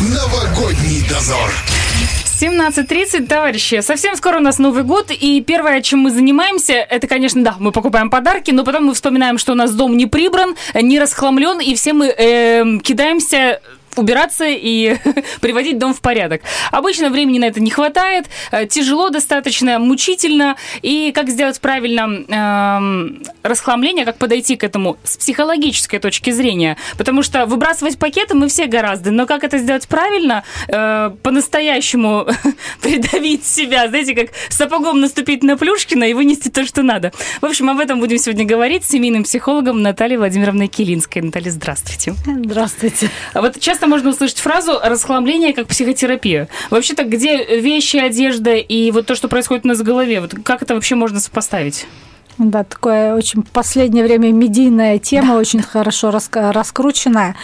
Новогодний 0.00 1.02
дозор. 1.10 1.52
17.30, 2.40 3.26
товарищи. 3.26 3.82
Совсем 3.82 4.16
скоро 4.16 4.38
у 4.38 4.40
нас 4.40 4.58
Новый 4.58 4.82
год, 4.82 5.10
и 5.10 5.42
первое, 5.46 5.82
чем 5.82 5.98
мы 5.98 6.10
занимаемся, 6.10 6.72
это, 6.72 7.06
конечно, 7.06 7.44
да, 7.44 7.56
мы 7.58 7.70
покупаем 7.70 8.08
подарки, 8.08 8.50
но 8.50 8.64
потом 8.64 8.84
мы 8.86 8.94
вспоминаем, 8.94 9.36
что 9.36 9.52
у 9.52 9.54
нас 9.54 9.74
дом 9.74 9.98
не 9.98 10.06
прибран, 10.06 10.56
не 10.72 10.98
расхламлен, 10.98 11.60
и 11.60 11.74
все 11.74 11.92
мы 11.92 12.06
э, 12.06 12.78
кидаемся 12.82 13.60
убираться 13.96 14.44
и 14.46 14.96
приводить 15.40 15.78
дом 15.78 15.94
в 15.94 16.00
порядок. 16.00 16.42
Обычно 16.70 17.10
времени 17.10 17.38
на 17.38 17.46
это 17.46 17.60
не 17.60 17.70
хватает, 17.70 18.26
э, 18.50 18.66
тяжело 18.66 19.10
достаточно, 19.10 19.78
мучительно. 19.78 20.56
И 20.82 21.12
как 21.12 21.28
сделать 21.28 21.60
правильно 21.60 22.08
э, 22.28 23.28
расхламление, 23.42 24.04
как 24.04 24.16
подойти 24.16 24.56
к 24.56 24.64
этому 24.64 24.96
с 25.04 25.16
психологической 25.16 25.98
точки 25.98 26.30
зрения. 26.30 26.76
Потому 26.96 27.22
что 27.22 27.46
выбрасывать 27.46 27.98
пакеты 27.98 28.34
мы 28.34 28.48
все 28.48 28.66
гораздо, 28.66 29.10
но 29.10 29.26
как 29.26 29.44
это 29.44 29.58
сделать 29.58 29.88
правильно, 29.88 30.44
э, 30.68 31.10
по-настоящему 31.22 32.26
придавить 32.82 33.44
себя, 33.44 33.88
знаете, 33.88 34.14
как 34.14 34.28
сапогом 34.48 35.00
наступить 35.00 35.42
на 35.42 35.56
Плюшкина 35.56 36.04
и 36.04 36.14
вынести 36.14 36.48
то, 36.48 36.64
что 36.64 36.82
надо. 36.82 37.12
В 37.40 37.46
общем, 37.46 37.68
об 37.70 37.80
этом 37.80 38.00
будем 38.00 38.18
сегодня 38.18 38.44
говорить 38.44 38.84
с 38.84 38.88
семейным 38.88 39.24
психологом 39.24 39.82
Натальей 39.82 40.16
Владимировной 40.16 40.68
Килинской. 40.68 41.22
Наталья, 41.22 41.50
здравствуйте. 41.50 42.14
Здравствуйте. 42.24 43.10
А 43.34 43.40
вот 43.40 43.58
часто 43.60 43.79
можно 43.86 44.10
услышать 44.10 44.38
фразу 44.38 44.78
«расхламление 44.82 45.52
как 45.52 45.68
психотерапия». 45.68 46.48
Вообще-то, 46.70 47.04
где 47.04 47.60
вещи, 47.60 47.96
одежда 47.96 48.54
и 48.54 48.90
вот 48.90 49.06
то, 49.06 49.14
что 49.14 49.28
происходит 49.28 49.64
у 49.64 49.68
нас 49.68 49.78
в 49.78 49.82
голове, 49.82 50.20
вот 50.20 50.34
как 50.44 50.62
это 50.62 50.74
вообще 50.74 50.94
можно 50.94 51.20
сопоставить? 51.20 51.86
Да, 52.38 52.64
такое 52.64 53.14
очень 53.14 53.42
последнее 53.42 54.02
время 54.02 54.32
медийная 54.32 54.98
тема, 54.98 55.34
да. 55.34 55.36
очень 55.36 55.62
хорошо 55.62 56.10
раскрученная. 56.32 57.36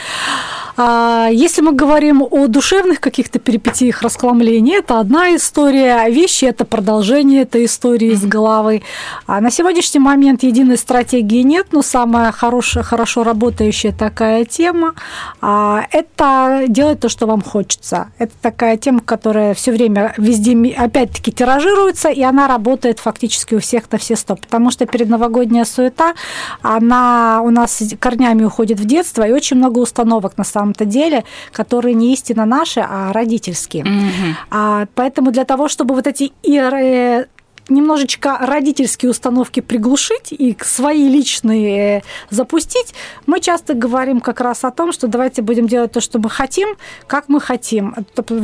А, 0.76 1.28
если 1.32 1.62
мы 1.62 1.72
говорим 1.72 2.22
о 2.22 2.46
душевных 2.48 3.00
каких-то 3.00 3.38
перипетиях 3.38 4.02
расхламления, 4.02 4.78
это 4.78 5.00
одна 5.00 5.34
история, 5.34 5.94
а 5.94 6.10
вещи– 6.10 6.44
это 6.46 6.64
продолжение 6.64 7.42
этой 7.42 7.64
истории 7.64 8.12
из 8.12 8.24
головы. 8.24 8.82
А 9.26 9.40
на 9.40 9.50
сегодняшний 9.50 10.00
момент 10.00 10.42
единой 10.42 10.76
стратегии 10.76 11.42
нет, 11.42 11.68
но 11.72 11.80
самая 11.82 12.30
хорошая, 12.30 12.84
хорошо 12.84 13.24
работающая 13.24 13.92
такая 13.92 14.44
тема 14.44 14.94
а,– 15.40 15.86
это 15.92 16.64
делать 16.68 17.00
то, 17.00 17.08
что 17.08 17.26
вам 17.26 17.40
хочется. 17.40 18.08
Это 18.18 18.32
такая 18.42 18.76
тема, 18.76 19.00
которая 19.00 19.54
все 19.54 19.72
время 19.72 20.14
везде, 20.18 20.54
опять-таки, 20.76 21.32
тиражируется, 21.32 22.10
и 22.10 22.22
она 22.22 22.48
работает 22.48 22.98
фактически 22.98 23.54
у 23.54 23.60
всех 23.60 23.90
на 23.90 23.98
все 23.98 24.14
сто, 24.14 24.36
потому 24.36 24.70
что 24.70 24.84
перед 24.84 25.08
новогодняя 25.08 25.64
суета, 25.64 26.14
она 26.60 27.40
у 27.42 27.50
нас 27.50 27.82
корнями 27.98 28.44
уходит 28.44 28.78
в 28.78 28.84
детство, 28.84 29.26
и 29.26 29.32
очень 29.32 29.56
много 29.56 29.78
установок 29.78 30.36
на 30.36 30.44
самом 30.44 30.65
самом-то 30.66 30.84
деле, 30.84 31.24
которые 31.52 31.94
не 31.94 32.12
истинно 32.12 32.46
наши, 32.46 32.80
а 32.80 33.12
родительские. 33.12 33.84
Mm-hmm. 33.84 34.34
А, 34.50 34.86
поэтому 34.94 35.30
для 35.30 35.44
того, 35.44 35.68
чтобы 35.68 35.94
вот 35.94 36.06
эти 36.06 36.32
немножечко 37.68 38.38
родительские 38.40 39.10
установки 39.10 39.60
приглушить 39.60 40.32
и 40.32 40.56
свои 40.60 41.08
личные 41.08 42.02
запустить, 42.30 42.94
мы 43.26 43.40
часто 43.40 43.74
говорим 43.74 44.20
как 44.20 44.40
раз 44.40 44.64
о 44.64 44.70
том, 44.70 44.92
что 44.92 45.08
давайте 45.08 45.42
будем 45.42 45.66
делать 45.66 45.92
то, 45.92 46.00
что 46.00 46.18
мы 46.18 46.30
хотим, 46.30 46.76
как 47.06 47.28
мы 47.28 47.40
хотим. 47.40 47.94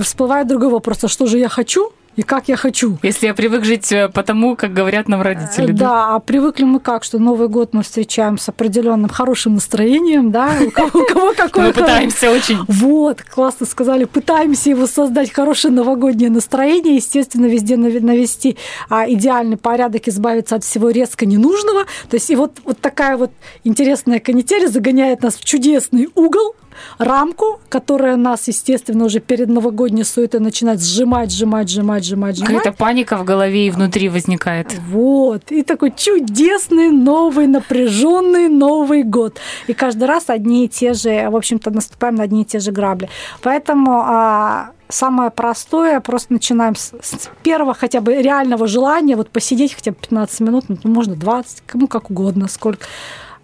Всплывает 0.03 0.49
другой 0.49 0.71
вопрос, 0.71 1.05
а 1.05 1.09
что 1.09 1.27
же 1.27 1.39
я 1.39 1.49
хочу? 1.49 1.93
И 2.17 2.23
как 2.23 2.49
я 2.49 2.57
хочу. 2.57 2.99
Если 3.03 3.27
я 3.27 3.35
привык 3.35 3.65
жить 3.65 3.91
э, 3.93 4.09
по 4.09 4.23
тому, 4.23 4.57
как 4.57 4.75
говорят 4.75 5.09
нам 5.09 5.23
родители. 5.23 5.73
Да, 5.73 5.89
да? 5.89 6.15
а 6.15 6.19
привыкли 6.19 6.65
мы 6.65 6.81
как, 6.81 7.05
что 7.05 7.19
Новый 7.19 7.49
год 7.49 7.73
мы 7.73 7.83
встречаем 7.83 8.39
с 8.39 8.49
определенным 8.49 9.09
хорошим 9.09 9.55
настроением, 9.55 10.31
да, 10.31 10.53
у 10.61 10.71
кого, 10.71 11.33
какое... 11.35 11.67
Мы 11.69 11.73
пытаемся 11.73 12.31
очень. 12.31 12.59
Вот, 12.69 13.23
классно 13.23 13.67
сказали, 13.67 14.05
пытаемся 14.05 14.71
его 14.71 14.87
создать 14.87 15.33
хорошее 15.33 15.73
новогоднее 15.73 16.31
настроение, 16.31 16.97
естественно, 16.97 17.47
везде 17.47 17.77
навести 17.77 18.57
а, 18.89 19.09
идеальный 19.09 19.57
порядок, 19.57 20.09
избавиться 20.09 20.57
от 20.57 20.65
всего 20.65 20.91
резко 20.91 21.25
ненужного. 21.25 21.85
То 22.11 22.15
есть 22.15 22.31
и 22.31 22.37
вот, 22.37 22.59
вот 22.65 22.81
такая 22.81 23.17
вот 23.17 23.31
интересная 23.65 24.21
канитель 24.21 24.69
загоняет 24.69 25.23
нас 25.23 25.35
в 25.35 25.45
чудесный 25.45 26.09
угол, 26.15 26.55
рамку, 26.99 27.61
которая 27.69 28.17
нас, 28.17 28.49
естественно, 28.49 29.05
уже 29.05 29.21
перед 29.21 29.49
новогодней 29.49 30.05
суетой 30.05 30.41
начинает 30.41 30.83
сжимать, 30.83 31.33
сжимать, 31.33 31.69
сжимать, 31.69 32.05
сжимать, 32.05 32.37
сжимать. 32.37 32.57
Какая-то 32.57 32.77
паника 32.77 33.17
в 33.17 33.25
голове 33.25 33.67
и 33.67 33.71
внутри 33.71 34.09
возникает. 34.09 34.75
Вот. 34.89 35.51
И 35.51 35.63
такой 35.63 35.93
чудесный 35.97 36.91
новый 36.91 37.47
напряженный 37.47 38.49
Новый 38.49 39.03
год. 39.03 39.39
И 39.67 39.73
каждый 39.73 40.05
раз 40.05 40.25
одни 40.29 40.67
и 40.67 40.69
те 40.69 40.95
же, 40.95 41.29
в 41.31 41.37
общем-то, 41.37 41.71
наступаем 41.71 42.17
на 42.17 42.25
одни 42.25 42.43
и 42.43 42.45
те 42.45 42.59
же 42.59 42.71
грабли. 42.71 43.09
Поэтому 43.43 44.03
а, 44.05 44.71
самое 44.89 45.31
простое, 45.31 46.01
просто 46.01 46.33
начинаем 46.33 46.77
с, 46.77 46.93
с 47.01 47.29
первого 47.43 47.75
хотя 47.75 48.01
бы 48.01 48.15
реального 48.15 48.67
желания 48.67 49.17
вот 49.17 49.31
посидеть 49.31 49.75
хотя 49.75 49.93
бы 49.93 49.97
15 49.97 50.41
минут, 50.41 50.65
ну, 50.69 50.77
можно 50.85 51.15
20, 51.17 51.63
кому 51.67 51.87
как 51.87 52.11
угодно, 52.11 52.49
сколько 52.49 52.87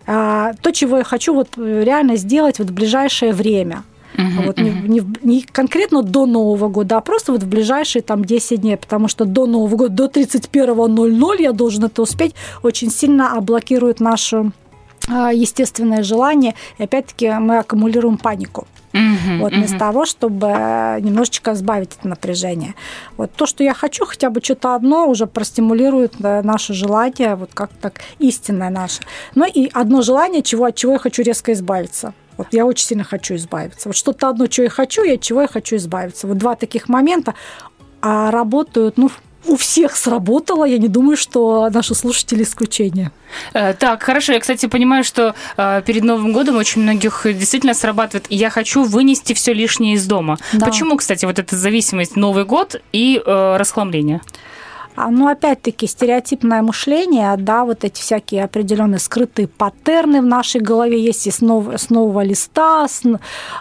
то, 0.08 0.72
чего 0.72 0.98
я 0.98 1.04
хочу 1.04 1.34
вот 1.34 1.48
э, 1.58 1.82
реально 1.84 2.16
сделать 2.16 2.58
вот 2.58 2.70
в 2.70 2.72
ближайшее 2.72 3.34
время. 3.34 3.82
Uh-huh, 4.14 4.46
вот 4.46 4.58
uh-huh. 4.58 4.88
Не, 4.88 5.00
не, 5.00 5.02
не 5.22 5.42
конкретно 5.42 6.02
до 6.02 6.24
Нового 6.24 6.68
года, 6.68 6.96
а 6.96 7.00
просто 7.02 7.32
вот 7.32 7.42
в 7.42 7.48
ближайшие 7.48 8.00
там 8.02 8.24
10 8.24 8.62
дней, 8.62 8.78
потому 8.78 9.08
что 9.08 9.26
до 9.26 9.46
Нового 9.46 9.76
года, 9.76 10.08
до 10.08 10.20
31.00 10.20 11.42
я 11.42 11.52
должен 11.52 11.84
это 11.84 12.00
успеть, 12.00 12.34
очень 12.62 12.90
сильно 12.90 13.38
блокирует 13.42 14.00
наше 14.00 14.50
а, 15.08 15.30
естественное 15.32 16.02
желание, 16.02 16.54
и 16.78 16.84
опять-таки 16.84 17.30
мы 17.30 17.58
аккумулируем 17.58 18.16
панику. 18.16 18.66
Uh-huh, 18.92 19.40
вот, 19.40 19.52
вместо 19.52 19.76
uh-huh. 19.76 19.78
того, 19.78 20.06
чтобы 20.06 20.46
немножечко 21.00 21.52
избавить 21.52 21.90
это 21.98 22.08
напряжение. 22.08 22.74
Вот 23.16 23.30
то, 23.32 23.46
что 23.46 23.62
я 23.62 23.74
хочу, 23.74 24.06
хотя 24.06 24.30
бы 24.30 24.40
что-то 24.42 24.74
одно 24.74 25.08
уже 25.08 25.26
простимулирует 25.26 26.18
наше 26.20 26.72
желание, 26.72 27.34
вот 27.34 27.50
как 27.52 27.70
так 27.80 28.00
истинное 28.18 28.70
наше. 28.70 29.02
Но 29.34 29.44
и 29.44 29.68
одно 29.72 30.02
желание, 30.02 30.42
чего, 30.42 30.64
от 30.64 30.74
чего 30.74 30.94
я 30.94 30.98
хочу 30.98 31.22
резко 31.22 31.52
избавиться. 31.52 32.14
Вот 32.38 32.48
я 32.52 32.64
очень 32.64 32.86
сильно 32.86 33.04
хочу 33.04 33.34
избавиться. 33.34 33.88
Вот 33.88 33.96
что-то 33.96 34.28
одно, 34.28 34.46
чего 34.46 34.64
я 34.64 34.70
хочу, 34.70 35.02
и 35.02 35.14
от 35.14 35.20
чего 35.20 35.42
я 35.42 35.48
хочу 35.48 35.76
избавиться. 35.76 36.26
Вот 36.26 36.38
два 36.38 36.54
таких 36.54 36.88
момента 36.88 37.34
а 38.00 38.30
работают, 38.30 38.96
ну, 38.96 39.10
у 39.48 39.56
всех 39.56 39.96
сработало. 39.96 40.64
Я 40.64 40.78
не 40.78 40.88
думаю, 40.88 41.16
что 41.16 41.68
наши 41.70 41.94
слушатели 41.94 42.42
исключение. 42.42 43.10
Э, 43.54 43.74
так, 43.74 44.02
хорошо. 44.02 44.32
Я, 44.32 44.40
кстати, 44.40 44.66
понимаю, 44.66 45.04
что 45.04 45.34
э, 45.56 45.82
перед 45.84 46.04
Новым 46.04 46.32
годом 46.32 46.56
очень 46.56 46.82
многих 46.82 47.22
действительно 47.24 47.74
срабатывает 47.74 48.26
«я 48.28 48.50
хочу 48.50 48.84
вынести 48.84 49.32
все 49.32 49.52
лишнее 49.52 49.94
из 49.94 50.06
дома». 50.06 50.38
Да. 50.52 50.66
Почему, 50.66 50.96
кстати, 50.96 51.24
вот 51.24 51.38
эта 51.38 51.56
зависимость 51.56 52.16
Новый 52.16 52.44
год 52.44 52.80
и 52.92 53.20
э, 53.24 53.56
расхламление? 53.58 54.20
А, 55.00 55.10
ну, 55.10 55.28
опять-таки, 55.28 55.86
стереотипное 55.86 56.60
мышление, 56.60 57.36
да, 57.36 57.64
вот 57.64 57.84
эти 57.84 58.00
всякие 58.00 58.42
определенные 58.42 58.98
скрытые 58.98 59.46
паттерны 59.46 60.20
в 60.20 60.26
нашей 60.26 60.60
голове 60.60 61.00
есть 61.00 61.24
и 61.28 61.30
с, 61.30 61.40
нов, 61.40 61.68
с 61.72 61.88
нового 61.88 62.24
листа, 62.24 62.88
с, 62.88 63.02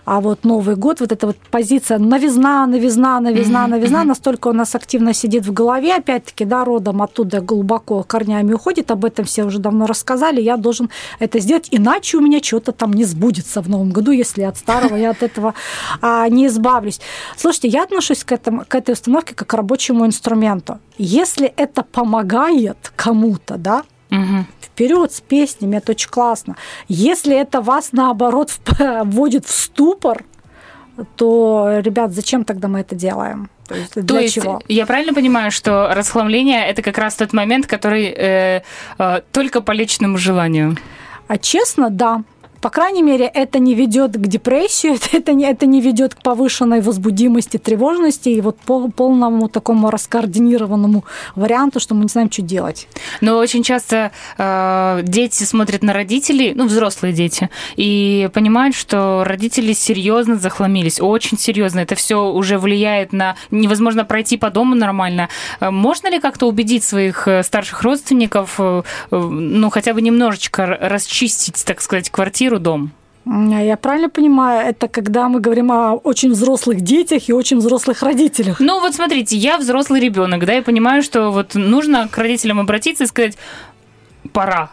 а 0.06 0.20
вот 0.20 0.44
Новый 0.44 0.76
год, 0.76 1.00
вот 1.00 1.12
эта 1.12 1.28
вот 1.28 1.38
позиция 1.52 2.00
новизна, 2.00 2.66
новизна, 2.66 3.20
новизна, 3.20 3.68
новизна, 3.68 4.04
настолько 4.04 4.48
у 4.48 4.54
нас 4.54 4.74
активно 4.74 5.14
сидит 5.14 5.46
в 5.46 5.54
голове, 5.54 5.94
опять-таки, 5.94 6.44
да, 6.44 6.66
родом 6.66 7.04
оттуда 7.04 7.40
глубоко 7.40 8.02
корнями 8.02 8.54
уходит, 8.54 8.90
об 8.90 9.06
этом 9.06 9.26
все 9.26 9.44
уже 9.44 9.60
давно 9.60 9.86
рассказали, 9.86 10.42
я 10.42 10.58
должен 10.58 10.90
это 11.20 11.40
сделать, 11.40 11.68
иначе 11.70 12.18
у 12.18 12.22
меня 12.22 12.42
что-то 12.42 12.72
там 12.72 12.94
не 12.94 13.06
сбудется 13.06 13.62
в 13.62 13.70
Новом 13.70 13.92
году, 13.92 14.10
если 14.10 14.42
от 14.42 14.58
старого 14.58 14.96
я 14.96 15.12
от 15.12 15.22
этого 15.22 15.54
а, 16.02 16.28
не 16.30 16.48
избавлюсь. 16.48 17.00
Слушайте, 17.38 17.68
я 17.68 17.84
отношусь 17.84 18.24
к, 18.24 18.32
этому, 18.32 18.66
к 18.68 18.74
этой 18.74 18.94
установке 18.94 19.36
как 19.36 19.48
к 19.48 19.54
рабочему 19.54 20.04
инструменту. 20.08 20.80
Если 20.98 21.27
это 21.36 21.84
помогает 21.84 22.92
кому-то, 22.96 23.58
да, 23.58 23.84
угу. 24.12 24.46
вперед 24.62 25.12
с 25.12 25.22
песнями, 25.22 25.78
это 25.78 25.92
очень 25.92 26.10
классно. 26.10 26.56
Если 26.88 27.36
это 27.36 27.62
вас 27.62 27.90
наоборот 27.92 28.52
вводит 29.04 29.46
в 29.46 29.52
ступор, 29.52 30.24
то, 31.16 31.80
ребят, 31.84 32.14
зачем 32.14 32.44
тогда 32.44 32.68
мы 32.68 32.80
это 32.80 32.96
делаем? 32.96 33.50
То 33.68 33.76
есть, 33.76 33.94
для 33.94 34.04
То 34.04 34.20
есть 34.20 34.36
чего? 34.36 34.62
я 34.68 34.86
правильно 34.86 35.14
понимаю, 35.14 35.52
что 35.52 35.94
расхламление 35.94 36.66
это 36.68 36.82
как 36.82 36.98
раз 36.98 37.16
тот 37.16 37.34
момент, 37.34 37.68
который 37.68 38.06
э, 38.06 38.62
э, 38.98 39.22
только 39.32 39.62
по 39.62 39.74
личному 39.74 40.18
желанию? 40.18 40.78
А 41.28 41.38
честно, 41.38 41.90
да. 41.90 42.24
По 42.62 42.70
крайней 42.70 43.04
мере, 43.04 43.26
это 43.26 43.60
не 43.60 43.76
ведет 43.76 44.14
к 44.14 44.28
депрессии, 44.28 44.98
это 45.16 45.34
не, 45.34 45.46
это 45.46 45.66
не 45.66 45.82
ведет 45.82 46.16
к 46.16 46.22
повышенной 46.22 46.82
возбудимости, 46.82 47.58
тревожности 47.58 48.30
и 48.30 48.42
вот 48.42 48.58
пол, 48.60 48.92
полному 48.92 49.50
такому 49.50 49.90
раскоординированному 49.90 51.04
варианту, 51.36 51.80
что 51.80 51.94
мы 51.96 52.04
не 52.04 52.10
знаем, 52.10 52.32
что 52.32 52.42
делать. 52.42 52.88
Но 53.22 53.38
очень 53.38 53.64
часто 53.64 54.12
э, 54.38 55.02
дети 55.04 55.44
смотрят 55.44 55.84
на 55.84 55.94
родителей, 55.94 56.54
ну, 56.56 56.66
взрослые 56.66 57.14
дети, 57.14 57.50
и 57.76 58.30
понимают, 58.34 58.76
что 58.76 59.24
родители 59.26 59.74
серьезно 59.74 60.36
захламились, 60.36 61.00
очень 61.00 61.38
серьезно. 61.38 61.80
Это 61.82 61.96
все 61.96 62.32
уже 62.32 62.58
влияет 62.58 63.14
на 63.14 63.36
невозможно 63.52 64.06
пройти 64.06 64.38
по 64.38 64.50
дому 64.50 64.76
нормально. 64.76 65.30
Э, 65.60 65.70
можно 65.70 66.10
ли 66.10 66.20
как-то 66.20 66.48
убедить 66.48 66.84
своих 66.84 67.28
э, 67.28 67.44
старших 67.44 67.82
родственников, 67.84 68.56
э, 68.60 68.84
ну, 69.12 69.70
хотя 69.70 69.94
бы 69.94 70.02
немножечко 70.02 70.66
расчистить, 70.66 71.64
так 71.66 71.82
сказать, 71.82 72.10
квартиру, 72.10 72.47
квартиру, 72.48 72.60
дом? 72.60 72.92
Я 73.26 73.76
правильно 73.76 74.10
понимаю, 74.10 74.70
это 74.70 74.88
когда 74.88 75.28
мы 75.28 75.42
говорим 75.42 75.70
о 75.72 75.96
очень 75.96 76.32
взрослых 76.32 76.80
детях 76.80 77.28
и 77.28 77.34
очень 77.34 77.58
взрослых 77.58 78.02
родителях? 78.02 78.62
Ну 78.62 78.80
вот 78.80 78.96
смотрите, 78.96 79.36
я 79.36 79.58
взрослый 79.58 80.00
ребенок, 80.00 80.46
да, 80.46 80.58
и 80.58 80.62
понимаю, 80.62 81.04
что 81.04 81.32
вот 81.32 81.56
нужно 81.56 82.08
к 82.08 82.18
родителям 82.18 82.60
обратиться 82.60 83.04
и 83.04 83.08
сказать, 83.08 83.38
пора. 84.32 84.70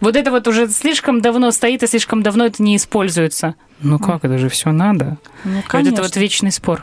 Вот 0.00 0.14
это 0.14 0.30
вот 0.30 0.46
уже 0.46 0.68
слишком 0.68 1.20
давно 1.20 1.50
стоит 1.50 1.82
и 1.82 1.86
слишком 1.88 2.22
давно 2.22 2.46
это 2.46 2.62
не 2.62 2.76
используется. 2.76 3.56
Ну 3.82 3.98
как, 3.98 4.24
это 4.24 4.38
же 4.38 4.48
все 4.48 4.72
надо. 4.72 5.18
Ну, 5.44 5.62
конечно. 5.68 5.90
Вот 5.90 5.98
это 5.98 6.02
вот 6.02 6.16
вечный 6.16 6.50
спор. 6.50 6.82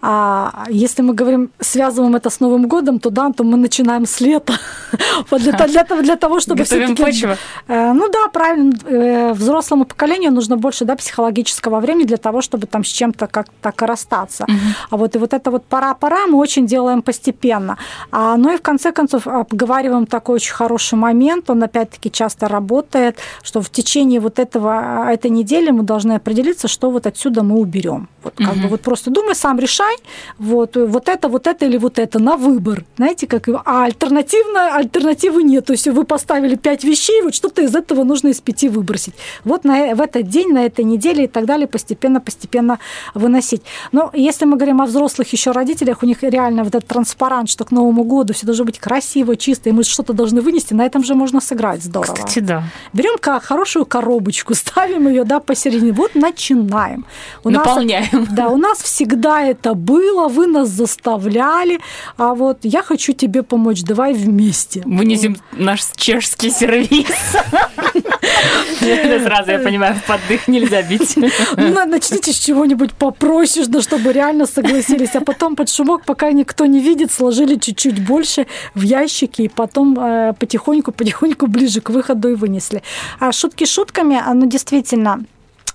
А 0.00 0.64
если 0.70 1.02
мы 1.02 1.14
говорим, 1.14 1.50
связываем 1.60 2.14
это 2.14 2.30
с 2.30 2.40
Новым 2.40 2.68
годом, 2.68 3.00
то 3.00 3.10
да, 3.10 3.30
то 3.32 3.44
мы 3.44 3.56
начинаем 3.56 4.06
с 4.06 4.20
лета. 4.20 4.54
для, 5.30 5.52
для, 5.52 5.84
для 5.84 6.16
того, 6.16 6.40
чтобы 6.40 6.64
все 6.64 6.94
почву. 6.94 7.30
Э, 7.66 7.92
ну 7.92 8.08
да, 8.10 8.28
правильно. 8.28 8.72
Э, 8.84 9.32
взрослому 9.32 9.84
поколению 9.84 10.32
нужно 10.32 10.56
больше 10.56 10.84
да, 10.84 10.94
психологического 10.96 11.80
времени 11.80 12.06
для 12.06 12.16
того, 12.16 12.40
чтобы 12.40 12.66
там 12.66 12.84
с 12.84 12.88
чем-то 12.88 13.26
как-то 13.26 13.52
так 13.60 13.82
расстаться. 13.82 14.46
А 14.90 14.96
вот 14.96 15.16
и 15.16 15.18
вот 15.18 15.34
это 15.34 15.50
вот 15.50 15.64
пора-пора 15.64 16.26
мы 16.26 16.38
очень 16.38 16.66
делаем 16.66 17.02
постепенно. 17.02 17.76
А, 18.10 18.36
ну 18.36 18.54
и 18.54 18.56
в 18.56 18.62
конце 18.62 18.92
концов 18.92 19.26
обговариваем 19.26 20.06
такой 20.06 20.36
очень 20.36 20.54
хороший 20.54 20.94
момент, 20.98 21.50
он 21.50 21.62
опять-таки 21.62 22.10
часто 22.10 22.48
работает, 22.48 23.18
что 23.42 23.60
в 23.60 23.70
течение 23.70 24.20
вот 24.20 24.38
этого, 24.38 25.10
этой 25.10 25.30
недели 25.30 25.70
мы 25.70 25.82
должны 25.82 26.12
определиться, 26.28 26.68
что 26.68 26.90
вот 26.90 27.06
отсюда 27.06 27.42
мы 27.42 27.56
уберем. 27.56 28.08
Вот, 28.22 28.34
как 28.36 28.52
угу. 28.52 28.60
бы 28.60 28.68
вот 28.68 28.80
просто 28.82 29.10
думай, 29.10 29.34
сам 29.34 29.58
решай, 29.58 29.96
вот, 30.38 30.76
вот 30.76 31.08
это, 31.08 31.28
вот 31.28 31.46
это 31.46 31.64
или 31.64 31.78
вот 31.78 31.98
это 31.98 32.18
на 32.18 32.36
выбор. 32.36 32.84
Знаете, 32.96 33.26
как 33.26 33.48
а 33.48 33.84
альтернативно, 33.84 34.76
альтернативы 34.76 35.42
нет. 35.42 35.64
То 35.64 35.72
есть 35.72 35.88
вы 35.88 36.04
поставили 36.04 36.56
пять 36.56 36.84
вещей, 36.84 37.22
вот 37.22 37.34
что-то 37.34 37.62
из 37.62 37.74
этого 37.74 38.04
нужно 38.04 38.28
из 38.28 38.40
пяти 38.40 38.68
выбросить. 38.68 39.14
Вот 39.44 39.64
на, 39.64 39.94
в 39.94 40.00
этот 40.00 40.28
день, 40.28 40.52
на 40.52 40.66
этой 40.66 40.84
неделе 40.84 41.24
и 41.24 41.28
так 41.28 41.46
далее 41.46 41.66
постепенно-постепенно 41.66 42.78
выносить. 43.14 43.62
Но 43.92 44.10
если 44.12 44.44
мы 44.44 44.56
говорим 44.56 44.82
о 44.82 44.86
взрослых 44.86 45.32
еще 45.32 45.52
родителях, 45.52 46.02
у 46.02 46.06
них 46.06 46.22
реально 46.22 46.64
вот 46.64 46.74
этот 46.74 46.88
транспарант, 46.88 47.48
что 47.48 47.64
к 47.64 47.70
Новому 47.70 48.04
году 48.04 48.34
все 48.34 48.44
должно 48.44 48.64
быть 48.64 48.78
красиво, 48.78 49.36
чисто, 49.36 49.70
и 49.70 49.72
мы 49.72 49.84
что-то 49.84 50.12
должны 50.12 50.42
вынести, 50.42 50.74
на 50.74 50.84
этом 50.84 51.04
же 51.04 51.14
можно 51.14 51.40
сыграть 51.40 51.82
здорово. 51.82 52.14
Кстати, 52.14 52.40
да. 52.40 52.64
Берем 52.92 53.16
хорошую 53.40 53.86
коробочку, 53.86 54.54
ставим 54.68 55.08
ее 55.08 55.24
да, 55.24 55.40
посередине. 55.40 55.92
Вот 55.92 56.14
начинаем. 56.18 57.06
У 57.44 57.50
Наполняем. 57.50 58.08
Нас, 58.12 58.28
да, 58.30 58.48
у 58.48 58.56
нас 58.56 58.78
всегда 58.82 59.42
это 59.42 59.74
было, 59.74 60.28
вы 60.28 60.46
нас 60.46 60.68
заставляли, 60.68 61.80
а 62.16 62.34
вот 62.34 62.58
я 62.62 62.82
хочу 62.82 63.12
тебе 63.12 63.42
помочь, 63.42 63.82
давай 63.82 64.12
вместе. 64.12 64.82
Вынесем 64.84 65.36
наш 65.52 65.84
чешский 65.96 66.50
сервис. 66.50 67.06
Сразу 69.24 69.50
я 69.50 69.58
понимаю, 69.58 69.96
под 70.06 70.20
дых 70.28 70.48
нельзя 70.48 70.82
бить. 70.82 71.16
Ну, 71.56 71.86
начните 71.86 72.32
с 72.32 72.38
чего-нибудь 72.38 72.92
попроще, 72.92 73.66
да, 73.66 73.82
чтобы 73.82 74.12
реально 74.12 74.46
согласились, 74.46 75.14
а 75.14 75.20
потом 75.20 75.56
под 75.56 75.68
шумок, 75.68 76.04
пока 76.04 76.30
никто 76.32 76.66
не 76.66 76.80
видит, 76.80 77.12
сложили 77.12 77.56
чуть-чуть 77.56 78.04
больше 78.04 78.46
в 78.74 78.82
ящики, 78.82 79.42
и 79.42 79.48
потом 79.48 79.94
потихоньку-потихоньку 80.38 81.46
э, 81.46 81.48
ближе 81.48 81.80
к 81.80 81.90
выходу 81.90 82.28
и 82.28 82.34
вынесли. 82.34 82.82
А 83.18 83.32
шутки 83.32 83.64
шутками, 83.64 84.20
ну, 84.34 84.46
действительно, 84.46 85.12
а, 85.12 85.20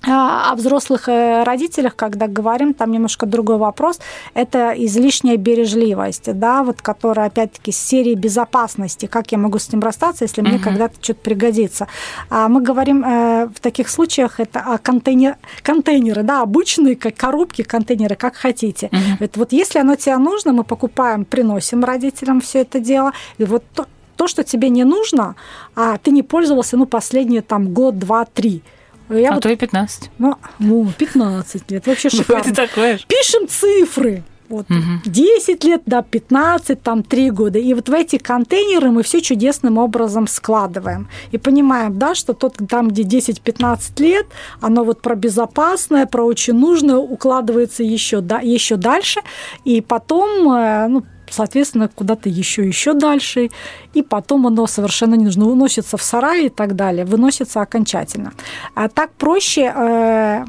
о 0.05 0.55
взрослых 0.55 1.07
э, 1.07 1.43
родителях, 1.43 1.95
когда 1.95 2.27
говорим, 2.27 2.73
там 2.73 2.91
немножко 2.91 3.25
другой 3.25 3.57
вопрос, 3.57 3.99
это 4.33 4.73
излишняя 4.75 5.37
бережливость, 5.37 6.33
да, 6.37 6.63
вот 6.63 6.81
которая, 6.81 7.27
опять-таки, 7.27 7.71
с 7.71 7.77
серии 7.77 8.15
безопасности, 8.15 9.05
как 9.05 9.31
я 9.31 9.37
могу 9.37 9.59
с 9.59 9.71
ним 9.71 9.81
расстаться, 9.81 10.25
если 10.25 10.41
мне 10.41 10.59
когда-то 10.59 10.95
что-то 11.01 11.21
пригодится. 11.21 11.87
А 12.29 12.49
мы 12.49 12.61
говорим 12.61 13.03
э, 13.03 13.47
в 13.47 13.59
таких 13.61 13.89
случаях 13.89 14.39
это 14.39 14.59
о 14.59 14.77
контейнер, 14.77 15.37
контейнеры, 15.61 16.23
да, 16.23 16.41
обычные, 16.41 16.95
как 16.95 17.15
коробки, 17.15 17.63
контейнеры, 17.63 18.15
как 18.15 18.35
хотите. 18.35 18.87
Uh-huh. 18.87 19.17
Это 19.19 19.39
вот 19.39 19.53
если 19.53 19.79
оно 19.79 19.95
тебе 19.95 20.17
нужно, 20.17 20.51
мы 20.51 20.63
покупаем, 20.63 21.23
приносим 21.25 21.83
родителям 21.83 22.41
все 22.41 22.59
это 22.59 22.79
дело, 22.79 23.13
и 23.37 23.45
вот 23.45 23.63
то, 23.73 23.87
то, 24.15 24.27
что 24.27 24.43
тебе 24.43 24.69
не 24.69 24.83
нужно, 24.83 25.35
а 25.75 25.97
ты 25.97 26.11
не 26.11 26.23
пользовался, 26.23 26.77
ну, 26.77 26.85
последние 26.85 27.41
там 27.41 27.73
год, 27.73 27.97
два, 27.97 28.25
три, 28.25 28.61
я 29.09 29.29
а 29.29 29.33
вот, 29.33 29.43
то 29.43 29.49
и 29.49 29.55
15. 29.55 30.11
Ну, 30.17 30.35
ну 30.59 30.91
15 30.97 31.71
лет. 31.71 31.87
Вообще 31.87 32.09
ну, 32.11 32.19
шикарно. 32.19 32.41
это 32.41 32.55
такое? 32.55 32.99
Пишем 33.07 33.47
цифры. 33.47 34.23
Вот, 34.49 34.69
угу. 34.69 35.01
10 35.05 35.63
лет, 35.63 35.81
да, 35.85 36.03
15, 36.03 36.81
там 36.81 37.01
3 37.01 37.31
года. 37.31 37.57
И 37.57 37.73
вот 37.73 37.89
в 37.89 37.93
эти 37.93 38.17
контейнеры 38.17 38.91
мы 38.91 39.01
все 39.01 39.21
чудесным 39.21 39.77
образом 39.77 40.27
складываем. 40.27 41.07
И 41.31 41.37
понимаем, 41.37 41.97
да, 41.97 42.13
что 42.13 42.33
тот, 42.33 42.57
там, 42.69 42.89
где 42.89 43.03
10-15 43.03 44.03
лет, 44.03 44.27
оно 44.61 44.83
вот 44.83 45.01
про 45.01 45.15
безопасное, 45.15 46.05
про 46.05 46.23
очень 46.23 46.53
нужное 46.53 46.97
укладывается 46.97 47.83
еще, 47.83 48.21
да, 48.21 48.39
еще 48.41 48.75
дальше. 48.75 49.21
И 49.65 49.81
потом, 49.81 50.51
э, 50.51 50.87
ну, 50.87 51.03
соответственно, 51.33 51.87
куда-то 51.87 52.29
еще 52.29 52.65
еще 52.65 52.93
дальше, 52.93 53.49
и 53.93 54.03
потом 54.03 54.47
оно 54.47 54.67
совершенно 54.67 55.15
не 55.15 55.25
нужно, 55.25 55.47
уносится 55.47 55.97
в 55.97 56.03
сарай 56.03 56.45
и 56.45 56.49
так 56.49 56.75
далее, 56.75 57.05
выносится 57.05 57.61
окончательно. 57.61 58.33
А 58.75 58.87
так 58.87 59.11
проще 59.13 59.73
э, 59.75 60.45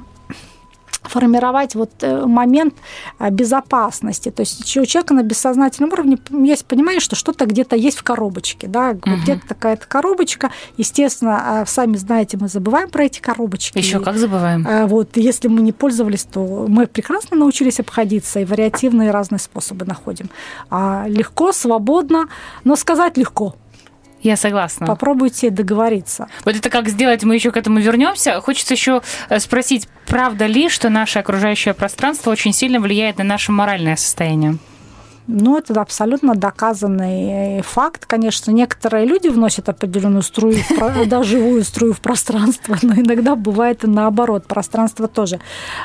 формировать 1.05 1.75
вот 1.75 1.91
э, 2.01 2.27
момент 2.27 2.75
э, 3.19 3.31
безопасности. 3.31 4.31
То 4.31 4.41
есть 4.41 4.77
у 4.77 4.85
человека 4.85 5.15
на 5.15 5.23
бессознательном 5.23 5.93
уровне 5.93 6.19
есть 6.31 6.65
понимание, 6.67 7.01
что 7.01 7.17
что-то 7.17 7.47
где-то 7.47 7.77
есть 7.77 7.99
в 7.99 8.03
коробочке. 8.03 8.67
Да? 8.67 8.91
Угу. 8.91 9.17
Где-то 9.23 9.47
такая-то 9.49 9.87
коробочка. 9.87 10.51
Естественно, 10.77 11.61
а, 11.61 11.67
сами 11.67 11.97
знаете, 11.97 12.37
мы 12.41 12.49
забываем 12.49 12.91
про 12.91 13.05
эти 13.05 13.21
коробочки. 13.21 13.79
Еще 13.79 14.01
как 14.01 14.17
забываем. 14.19 14.67
А, 14.69 14.87
вот, 14.87 15.17
если 15.17 15.49
мы 15.49 15.61
не 15.61 15.73
пользовались, 15.73 16.25
то 16.25 16.67
мы 16.69 16.87
прекрасно 16.87 17.37
научились 17.37 17.81
обходиться 17.81 18.41
и 18.41 18.45
вариативные 18.45 19.11
разные 19.11 19.39
способы 19.39 19.85
находим. 19.85 20.31
А 20.71 21.05
легко, 21.07 21.53
свободно, 21.53 22.29
но 22.65 22.77
сказать 22.77 23.17
легко– 23.17 23.57
я 24.25 24.37
согласна. 24.37 24.87
Попробуйте 24.87 25.51
договориться. 25.51 26.29
Вот 26.45 26.57
это 26.57 26.71
как 26.71 26.89
сделать, 26.89 27.23
мы 27.25 27.35
еще 27.35 27.51
к 27.51 27.57
этому 27.57 27.79
вернемся. 27.79 28.41
Хочется 28.41 28.75
еще 28.75 29.03
э, 29.29 29.39
спросить, 29.39 29.87
правда 30.07 30.47
ли, 30.47 30.69
что 30.69 30.89
наше 30.89 31.19
окружающее 31.19 31.75
пространство 31.75 32.31
очень 32.31 32.53
сильно 32.53 32.81
влияет 32.81 33.19
на 33.19 33.25
наше 33.25 33.53
моральное 33.53 33.97
состояние? 33.97 34.59
Ну, 35.27 35.57
это 35.57 35.81
абсолютно 35.81 36.35
доказанный 36.35 37.63
факт. 37.63 38.05
Конечно, 38.05 38.51
некоторые 38.51 39.07
люди 39.07 39.29
вносят 39.29 39.71
определенную 39.71 40.23
струю, 40.23 40.59
да, 41.07 41.23
живую 41.23 41.65
струю 41.65 41.95
в 41.95 42.01
пространство, 42.01 42.77
но 42.83 42.95
иногда 42.95 43.35
бывает 43.35 43.85
и 43.85 43.87
наоборот. 43.87 44.47
Пространство 44.47 45.09
тоже, 45.09 45.41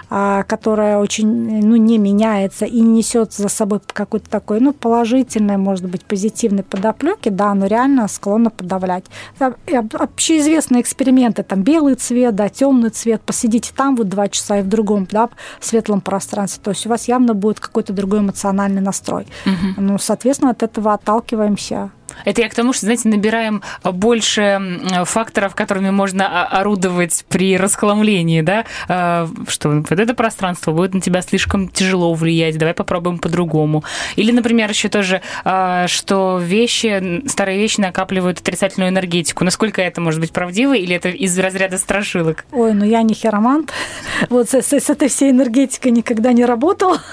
а, 0.09 0.43
которое 0.43 0.97
очень 0.97 1.27
ну, 1.65 1.77
не 1.77 1.97
меняется 1.97 2.65
и 2.65 2.81
несет 2.81 3.33
за 3.33 3.47
собой 3.47 3.79
какой-то 3.93 4.29
такой 4.29 4.59
ну, 4.59 4.73
положительный, 4.73 5.55
может 5.55 5.85
быть, 5.85 6.03
позитивный 6.03 6.63
подоплеки, 6.63 7.29
да, 7.29 7.51
оно 7.51 7.67
реально 7.67 8.09
склонно 8.09 8.49
подавлять. 8.49 9.05
Общеизвестные 9.39 10.81
эксперименты, 10.81 11.43
там 11.43 11.63
белый 11.63 11.95
цвет, 11.95 12.35
да, 12.35 12.49
темный 12.49 12.89
цвет, 12.89 13.21
посидите 13.21 13.71
там 13.73 13.95
вот 13.95 14.09
два 14.09 14.27
часа 14.27 14.59
и 14.59 14.63
в 14.63 14.67
другом, 14.67 15.07
да, 15.09 15.29
светлом 15.61 16.01
пространстве, 16.01 16.61
то 16.61 16.71
есть 16.71 16.85
у 16.85 16.89
вас 16.89 17.07
явно 17.07 17.33
будет 17.33 17.61
какой-то 17.61 17.93
другой 17.93 18.19
эмоциональный 18.19 18.81
настрой. 18.81 19.28
Угу. 19.45 19.81
Ну, 19.81 19.97
соответственно, 19.97 20.51
от 20.51 20.63
этого 20.63 20.93
отталкиваемся. 20.93 21.91
Это 22.25 22.41
я 22.41 22.49
к 22.49 22.55
тому, 22.55 22.73
что, 22.73 22.85
знаете, 22.85 23.09
набираем 23.09 23.61
больше 23.83 24.61
факторов, 25.05 25.55
которыми 25.55 25.89
можно 25.89 26.45
орудовать 26.45 27.25
при 27.29 27.57
расхламлении, 27.57 28.41
да, 28.41 28.65
а, 28.87 29.27
что 29.47 29.69
вот 29.69 29.91
это 29.91 30.13
пространство 30.13 30.71
будет 30.71 30.93
на 30.93 31.01
тебя 31.01 31.21
слишком 31.21 31.69
тяжело 31.69 32.13
влиять, 32.13 32.57
давай 32.57 32.73
попробуем 32.73 33.19
по-другому. 33.19 33.83
Или, 34.15 34.31
например, 34.31 34.69
еще 34.69 34.89
тоже, 34.89 35.21
а, 35.43 35.87
что 35.87 36.39
вещи, 36.41 37.23
старые 37.27 37.57
вещи 37.57 37.79
накапливают 37.79 38.39
отрицательную 38.39 38.89
энергетику. 38.89 39.43
Насколько 39.43 39.81
это 39.81 40.01
может 40.01 40.19
быть 40.19 40.31
правдиво, 40.31 40.75
или 40.75 40.95
это 40.95 41.09
из 41.09 41.37
разряда 41.37 41.77
страшилок? 41.77 42.45
Ой, 42.51 42.73
ну 42.73 42.85
я 42.85 43.01
не 43.01 43.13
хиромант. 43.13 43.71
Вот 44.29 44.49
с, 44.49 44.53
с, 44.53 44.73
с 44.73 44.89
этой 44.89 45.07
всей 45.07 45.31
энергетикой 45.31 45.91
никогда 45.91 46.33
не 46.33 46.45
работала. 46.45 47.01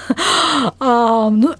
А, 0.79 1.29
ну, 1.29 1.55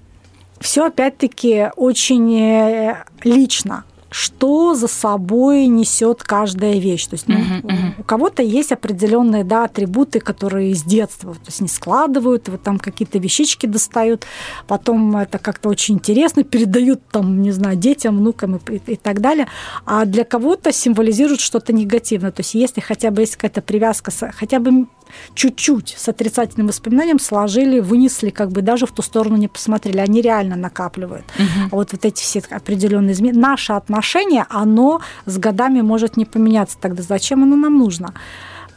все 0.59 0.87
опять-таки 0.87 1.69
очень 1.75 2.33
э, 2.39 3.03
лично 3.23 3.83
что 4.17 4.73
за 4.73 4.87
собой 4.87 5.67
несет 5.67 6.23
каждая 6.23 6.79
вещь. 6.79 7.05
То 7.05 7.13
есть 7.13 7.27
ну, 7.27 7.35
uh-huh, 7.35 7.61
uh-huh. 7.61 7.91
у 7.99 8.03
кого-то 8.03 8.41
есть 8.41 8.71
определенные 8.71 9.43
да, 9.43 9.65
атрибуты, 9.65 10.19
которые 10.19 10.73
с 10.73 10.81
детства, 10.81 11.35
то 11.35 11.39
есть 11.45 11.61
не 11.61 11.67
складывают, 11.67 12.49
вот 12.49 12.63
там 12.63 12.79
какие-то 12.79 13.19
вещички 13.19 13.67
достают, 13.67 14.25
потом 14.65 15.15
это 15.17 15.37
как-то 15.37 15.69
очень 15.69 15.95
интересно 15.95 16.43
передают 16.43 17.07
там, 17.11 17.43
не 17.43 17.51
знаю, 17.51 17.75
детям, 17.77 18.17
внукам 18.17 18.55
и, 18.55 18.75
и, 18.75 18.81
и 18.93 18.95
так 18.95 19.21
далее. 19.21 19.47
А 19.85 20.05
для 20.05 20.23
кого-то 20.23 20.73
символизирует 20.73 21.39
что-то 21.39 21.71
негативное. 21.71 22.31
То 22.31 22.39
есть 22.39 22.55
если 22.55 22.81
хотя 22.81 23.11
бы 23.11 23.21
есть 23.21 23.35
какая-то 23.35 23.61
привязка, 23.61 24.11
хотя 24.33 24.59
бы 24.59 24.87
чуть-чуть 25.33 25.95
с 25.97 26.09
отрицательным 26.09 26.67
воспоминанием 26.67 27.19
сложили, 27.19 27.79
вынесли, 27.79 28.29
как 28.29 28.51
бы 28.51 28.61
даже 28.61 28.85
в 28.85 28.91
ту 28.91 29.01
сторону 29.01 29.37
не 29.37 29.47
посмотрели. 29.47 29.99
Они 29.99 30.21
реально 30.21 30.55
накапливают. 30.55 31.25
Угу. 31.35 31.69
А 31.71 31.75
вот, 31.75 31.91
вот 31.91 32.05
эти 32.05 32.21
все 32.21 32.41
определенные 32.49 33.13
изменения. 33.13 33.39
Наше 33.39 33.73
отношение, 33.73 34.06
оно 34.49 35.01
с 35.25 35.37
годами 35.37 35.81
может 35.81 36.17
не 36.17 36.25
поменяться. 36.25 36.77
Тогда 36.79 37.03
зачем 37.03 37.43
оно 37.43 37.55
нам 37.55 37.77
нужно? 37.77 38.13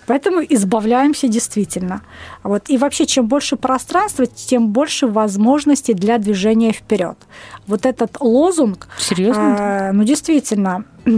Поэтому 0.07 0.41
избавляемся 0.41 1.29
действительно. 1.29 2.01
Вот. 2.43 2.69
И 2.69 2.79
вообще, 2.79 3.07
чем 3.07 3.29
больше 3.29 3.57
пространства, 3.57 4.27
тем 4.27 4.69
больше 4.71 5.07
возможностей 5.07 5.95
для 5.95 6.19
движения 6.19 6.73
вперед. 6.73 7.17
Вот 7.69 7.87
этот 7.87 8.17
лозунг... 8.21 8.89
Серьезно? 8.99 9.57
Э, 9.61 9.93
ну, 9.93 10.03
действительно 10.03 10.85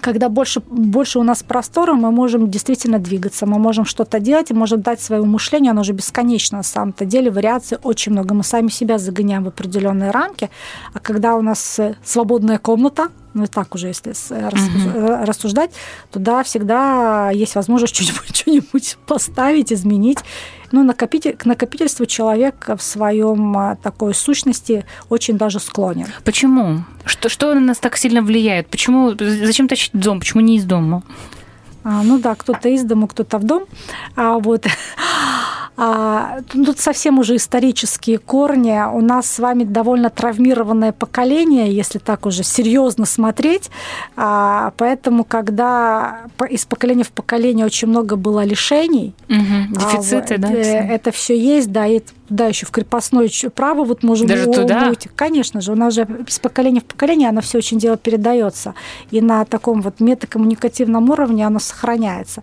когда 0.00 0.28
больше, 0.28 0.60
больше 0.60 1.18
у 1.18 1.22
нас 1.22 1.42
простора, 1.42 1.94
мы 1.94 2.10
можем 2.10 2.50
действительно 2.50 2.98
двигаться, 2.98 3.46
мы 3.46 3.58
можем 3.58 3.84
что-то 3.84 4.20
делать, 4.20 4.50
и 4.50 4.54
можем 4.54 4.80
дать 4.82 5.00
своему 5.00 5.26
мышлению, 5.26 5.70
оно 5.70 5.82
же 5.82 5.92
бесконечно 5.92 6.58
на 6.58 6.64
самом-то 6.64 7.04
деле, 7.04 7.30
вариаций 7.30 7.78
очень 7.82 8.12
много. 8.12 8.34
Мы 8.34 8.44
сами 8.44 8.68
себя 8.68 8.98
загоняем 8.98 9.44
в 9.44 9.48
определенные 9.48 10.10
рамки, 10.10 10.50
а 10.92 10.98
когда 10.98 11.36
у 11.36 11.42
нас 11.42 11.80
свободная 12.04 12.58
комната, 12.58 13.08
ну 13.34 13.46
так 13.46 13.74
уже, 13.74 13.88
если 13.88 14.10
угу. 14.10 15.24
рассуждать, 15.24 15.70
туда 16.10 16.42
всегда 16.42 17.30
есть 17.30 17.54
возможность 17.54 17.94
что-нибудь, 17.94 18.36
что-нибудь 18.36 18.96
поставить, 19.06 19.72
изменить. 19.72 20.18
Ну, 20.72 20.84
накопитель, 20.84 21.36
к 21.36 21.46
накопительству 21.46 22.06
человек 22.06 22.68
в 22.76 22.80
своем 22.80 23.56
а, 23.58 23.76
такой 23.76 24.14
сущности 24.14 24.84
очень 25.08 25.36
даже 25.36 25.58
склонен. 25.58 26.06
Почему? 26.24 26.84
Что, 27.04 27.28
что 27.28 27.54
на 27.54 27.60
нас 27.60 27.78
так 27.78 27.96
сильно 27.96 28.22
влияет? 28.22 28.68
Почему? 28.68 29.14
Зачем 29.18 29.66
тащить 29.66 29.90
дом? 29.92 30.20
Почему 30.20 30.42
не 30.42 30.58
из 30.58 30.64
дома? 30.64 31.02
А, 31.82 32.02
ну 32.02 32.18
да, 32.18 32.34
кто-то 32.34 32.68
из 32.68 32.84
дома, 32.84 33.08
кто-то 33.08 33.38
в 33.38 33.44
дом. 33.44 33.64
А 34.14 34.38
вот 34.38 34.66
тут 36.52 36.78
совсем 36.78 37.18
уже 37.18 37.36
исторические 37.36 38.18
корни. 38.18 38.78
У 38.92 39.00
нас 39.00 39.30
с 39.30 39.38
вами 39.38 39.64
довольно 39.64 40.10
травмированное 40.10 40.92
поколение, 40.92 41.74
если 41.74 41.98
так 41.98 42.26
уже 42.26 42.42
серьезно 42.42 43.06
смотреть. 43.06 43.70
А, 44.14 44.72
поэтому, 44.76 45.24
когда 45.24 46.20
из 46.50 46.66
поколения 46.66 47.04
в 47.04 47.12
поколение 47.12 47.64
очень 47.64 47.88
много 47.88 48.16
было 48.16 48.44
лишений, 48.44 49.14
угу. 49.28 49.78
дефициты, 49.78 50.34
а, 50.34 50.38
да, 50.38 50.50
это 50.50 51.12
все 51.12 51.38
есть, 51.38 51.72
да, 51.72 51.86
и 51.86 52.00
да, 52.30 52.46
еще 52.46 52.64
в 52.64 52.70
крепостное 52.70 53.28
право 53.54 53.84
вот 53.84 54.02
можем 54.02 54.28
Даже 54.28 54.46
туда? 54.46 54.88
быть. 54.88 55.08
Конечно 55.16 55.60
же, 55.60 55.72
у 55.72 55.74
нас 55.74 55.94
же 55.94 56.06
из 56.26 56.38
поколения 56.38 56.80
в 56.80 56.84
поколение 56.84 57.28
оно 57.28 57.40
все 57.40 57.58
очень 57.58 57.78
дело 57.78 57.96
передается. 57.96 58.74
И 59.10 59.20
на 59.20 59.44
таком 59.44 59.82
вот 59.82 59.98
метакоммуникативном 59.98 61.10
уровне 61.10 61.46
оно 61.46 61.58
сохраняется. 61.58 62.42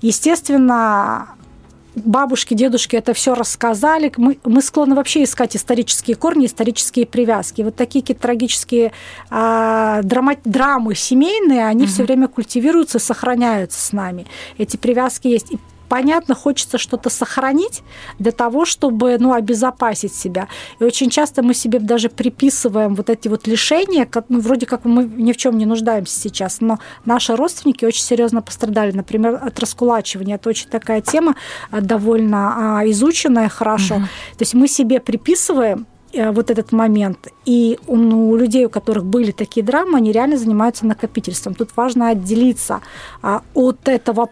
Естественно, 0.00 1.28
бабушки, 1.96 2.54
дедушки 2.54 2.96
это 2.96 3.14
все 3.14 3.34
рассказали. 3.34 4.12
Мы, 4.16 4.38
мы 4.44 4.62
склонны 4.62 4.94
вообще 4.94 5.24
искать 5.24 5.56
исторические 5.56 6.16
корни, 6.16 6.46
исторические 6.46 7.06
привязки. 7.06 7.62
Вот 7.62 7.74
такие 7.74 8.02
какие-то 8.02 8.22
трагические 8.22 8.92
а, 9.30 10.02
драма, 10.02 10.36
драмы 10.44 10.94
семейные, 10.94 11.66
они 11.66 11.84
угу. 11.84 11.90
все 11.90 12.04
время 12.04 12.28
культивируются, 12.28 12.98
сохраняются 12.98 13.80
с 13.80 13.92
нами. 13.92 14.26
Эти 14.58 14.76
привязки 14.76 15.28
есть. 15.28 15.52
И 15.52 15.58
понятно, 15.88 16.34
хочется 16.34 16.78
что-то 16.78 17.10
сохранить 17.10 17.82
для 18.18 18.32
того, 18.32 18.64
чтобы 18.64 19.16
ну, 19.18 19.32
обезопасить 19.32 20.14
себя. 20.14 20.48
И 20.80 20.84
очень 20.84 21.10
часто 21.10 21.42
мы 21.42 21.54
себе 21.54 21.78
даже 21.78 22.08
приписываем 22.08 22.94
вот 22.94 23.10
эти 23.10 23.28
вот 23.28 23.46
лишения, 23.46 24.08
ну, 24.28 24.40
вроде 24.40 24.66
как 24.66 24.84
мы 24.84 25.04
ни 25.04 25.32
в 25.32 25.36
чем 25.36 25.58
не 25.58 25.66
нуждаемся 25.66 26.18
сейчас, 26.20 26.60
но 26.60 26.78
наши 27.04 27.36
родственники 27.36 27.84
очень 27.84 28.02
серьезно 28.02 28.42
пострадали, 28.42 28.92
например, 28.92 29.40
от 29.42 29.58
раскулачивания. 29.58 30.36
Это 30.36 30.48
очень 30.48 30.68
такая 30.68 31.00
тема 31.00 31.34
а, 31.70 31.80
довольно 31.80 32.80
а, 32.80 32.90
изученная 32.90 33.48
хорошо. 33.48 33.96
Угу. 33.96 34.04
То 34.04 34.42
есть 34.42 34.54
мы 34.54 34.68
себе 34.68 35.00
приписываем 35.00 35.86
э, 36.12 36.30
вот 36.30 36.50
этот 36.50 36.72
момент. 36.72 37.28
И 37.44 37.78
ну, 37.86 38.30
у 38.30 38.36
людей, 38.36 38.66
у 38.66 38.70
которых 38.70 39.04
были 39.04 39.32
такие 39.32 39.64
драмы, 39.64 39.98
они 39.98 40.12
реально 40.12 40.36
занимаются 40.36 40.86
накопительством. 40.86 41.54
Тут 41.54 41.70
важно 41.76 42.08
отделиться 42.08 42.80
а, 43.22 43.42
от 43.54 43.88
этого 43.88 44.28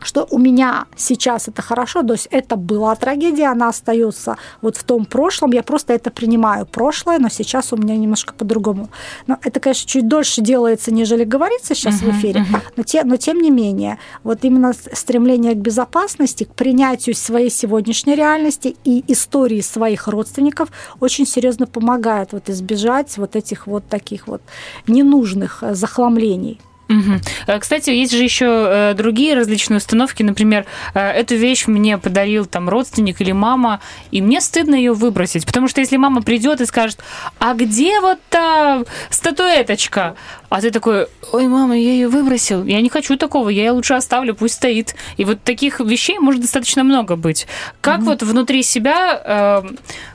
что 0.00 0.26
у 0.30 0.38
меня 0.38 0.86
сейчас 0.96 1.48
это 1.48 1.62
хорошо, 1.62 2.02
то 2.02 2.12
есть 2.12 2.28
это 2.30 2.56
была 2.56 2.94
трагедия, 2.94 3.46
она 3.46 3.68
остается 3.68 4.36
вот 4.62 4.76
в 4.76 4.84
том 4.84 5.04
прошлом, 5.04 5.52
я 5.52 5.62
просто 5.62 5.94
это 5.94 6.10
принимаю 6.10 6.66
прошлое, 6.66 7.18
но 7.18 7.28
сейчас 7.28 7.72
у 7.72 7.76
меня 7.76 7.96
немножко 7.96 8.34
по-другому. 8.34 8.88
Но 9.26 9.38
это, 9.42 9.60
конечно, 9.60 9.88
чуть 9.88 10.08
дольше 10.08 10.40
делается, 10.40 10.92
нежели 10.92 11.24
говорится 11.24 11.74
сейчас 11.74 12.02
uh-huh, 12.02 12.12
в 12.12 12.18
эфире, 12.18 12.40
uh-huh. 12.40 12.62
но, 12.76 12.82
те, 12.82 13.04
но 13.04 13.16
тем 13.16 13.40
не 13.40 13.50
менее, 13.50 13.98
вот 14.22 14.40
именно 14.42 14.72
стремление 14.72 15.54
к 15.54 15.58
безопасности, 15.58 16.44
к 16.44 16.54
принятию 16.54 17.14
своей 17.14 17.50
сегодняшней 17.50 18.14
реальности 18.14 18.76
и 18.84 19.04
истории 19.08 19.60
своих 19.60 20.08
родственников 20.08 20.70
очень 21.00 21.26
серьезно 21.26 21.66
помогает 21.66 22.32
вот 22.32 22.48
избежать 22.50 23.16
вот 23.18 23.36
этих 23.36 23.66
вот 23.66 23.86
таких 23.88 24.26
вот 24.26 24.42
ненужных 24.86 25.62
захламлений. 25.72 26.60
Угу. 26.88 27.58
Кстати, 27.60 27.90
есть 27.90 28.12
же 28.12 28.22
еще 28.22 28.46
э, 28.46 28.94
другие 28.94 29.34
различные 29.34 29.78
установки. 29.78 30.22
Например, 30.22 30.66
э, 30.94 31.00
эту 31.00 31.34
вещь 31.34 31.66
мне 31.66 31.98
подарил 31.98 32.46
там 32.46 32.68
родственник 32.68 33.20
или 33.20 33.32
мама, 33.32 33.80
и 34.12 34.22
мне 34.22 34.40
стыдно 34.40 34.76
ее 34.76 34.92
выбросить. 34.92 35.46
Потому 35.46 35.66
что 35.66 35.80
если 35.80 35.96
мама 35.96 36.22
придет 36.22 36.60
и 36.60 36.66
скажет, 36.66 37.00
а 37.40 37.54
где 37.54 38.00
вот 38.00 38.18
та 38.30 38.84
статуэточка? 39.10 40.14
А 40.48 40.60
ты 40.60 40.70
такой, 40.70 41.08
ой, 41.32 41.48
мама, 41.48 41.76
я 41.76 41.90
ее 41.90 42.08
выбросил. 42.08 42.64
Я 42.64 42.80
не 42.80 42.88
хочу 42.88 43.16
такого, 43.16 43.48
я 43.48 43.64
ее 43.64 43.70
лучше 43.72 43.94
оставлю, 43.94 44.34
пусть 44.34 44.54
стоит. 44.54 44.94
И 45.16 45.24
вот 45.24 45.42
таких 45.42 45.80
вещей 45.80 46.20
может 46.20 46.40
достаточно 46.40 46.84
много 46.84 47.16
быть. 47.16 47.48
Как 47.80 47.98
угу. 47.98 48.06
вот 48.06 48.22
внутри 48.22 48.62
себя 48.62 49.20
э, 49.24 49.62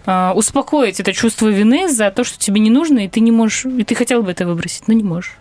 э, 0.05 0.31
успокоить 0.33 1.01
это 1.01 1.11
чувство 1.11 1.47
вины 1.47 1.89
за 1.89 2.11
то, 2.11 2.23
что 2.23 2.39
тебе 2.39 2.61
не 2.61 2.69
нужно, 2.69 2.99
и 2.99 3.09
ты 3.09 3.19
не 3.19 3.31
можешь, 3.31 3.65
и 3.65 3.83
ты 3.83 3.93
хотел 3.93 4.23
бы 4.23 4.31
это 4.31 4.45
выбросить, 4.45 4.87
но 4.87 4.93
не 4.93 5.03
можешь? 5.03 5.33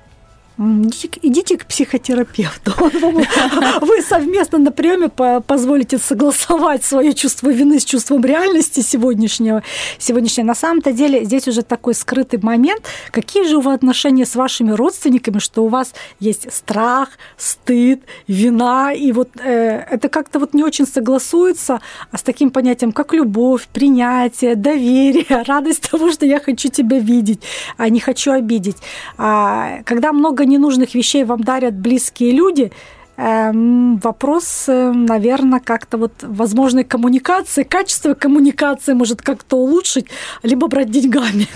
Идите 0.61 1.57
к 1.57 1.67
психотерапевту. 1.67 2.73
Вы 3.81 4.02
совместно 4.02 4.59
на 4.59 4.71
приеме 4.71 5.09
позволите 5.09 5.99
согласовать 5.99 6.85
свое 6.85 7.14
чувство 7.14 7.50
вины 7.50 7.81
с 7.81 7.85
чувством 7.85 8.25
реальности 8.25 8.81
сегодняшнего. 8.81 9.62
сегодняшнего. 9.99 10.47
На 10.47 10.55
самом-то 10.55 10.93
деле 10.93 11.25
здесь 11.25 11.49
уже 11.49 11.62
такой 11.62 11.95
скрытый 11.95 12.40
момент. 12.43 12.83
Какие 13.11 13.49
же 13.49 13.57
у 13.57 13.61
вас 13.61 13.76
отношения 13.76 14.26
с 14.26 14.37
вашими 14.37 14.73
родственниками, 14.73 15.38
что 15.38 15.64
у 15.64 15.69
вас 15.69 15.95
есть 16.19 16.52
страх, 16.52 17.09
стыд, 17.38 18.02
вина, 18.29 18.93
и 18.93 19.12
вот 19.12 19.31
э, 19.43 19.85
это 19.90 20.09
как-то 20.09 20.38
вот 20.38 20.52
не 20.52 20.62
очень 20.62 20.87
согласуется 20.87 21.81
а 22.11 22.19
с 22.19 22.23
таким 22.23 22.50
понятием, 22.50 22.93
как 22.93 23.14
любовь, 23.14 23.69
принятие, 23.73 24.55
доверие, 24.55 25.43
радость 25.47 25.90
того, 25.90 26.12
что 26.12 26.26
я 26.26 26.40
хочу 26.40 26.69
тебя 26.69 26.99
видеть, 26.99 27.40
а 27.79 27.88
не 27.88 28.00
хочу 28.00 28.33
обидеть. 28.33 28.76
А, 29.17 29.83
когда 29.85 30.12
много 30.12 30.45
ненужных 30.50 30.95
вещей 30.95 31.25
вам 31.25 31.40
дарят 31.40 31.75
близкие 31.75 32.33
люди, 32.33 32.73
эм, 33.16 33.99
вопрос, 33.99 34.64
э, 34.69 34.92
наверное, 34.92 35.61
как-то 35.61 35.97
вот 35.99 36.12
возможной 36.23 36.85
коммуникации, 36.85 37.62
качество 37.62 38.14
коммуникации 38.14 38.95
может 38.95 39.23
как-то 39.23 39.57
улучшить, 39.57 40.07
либо 40.42 40.66
брать 40.69 40.90
деньгами. 40.90 41.47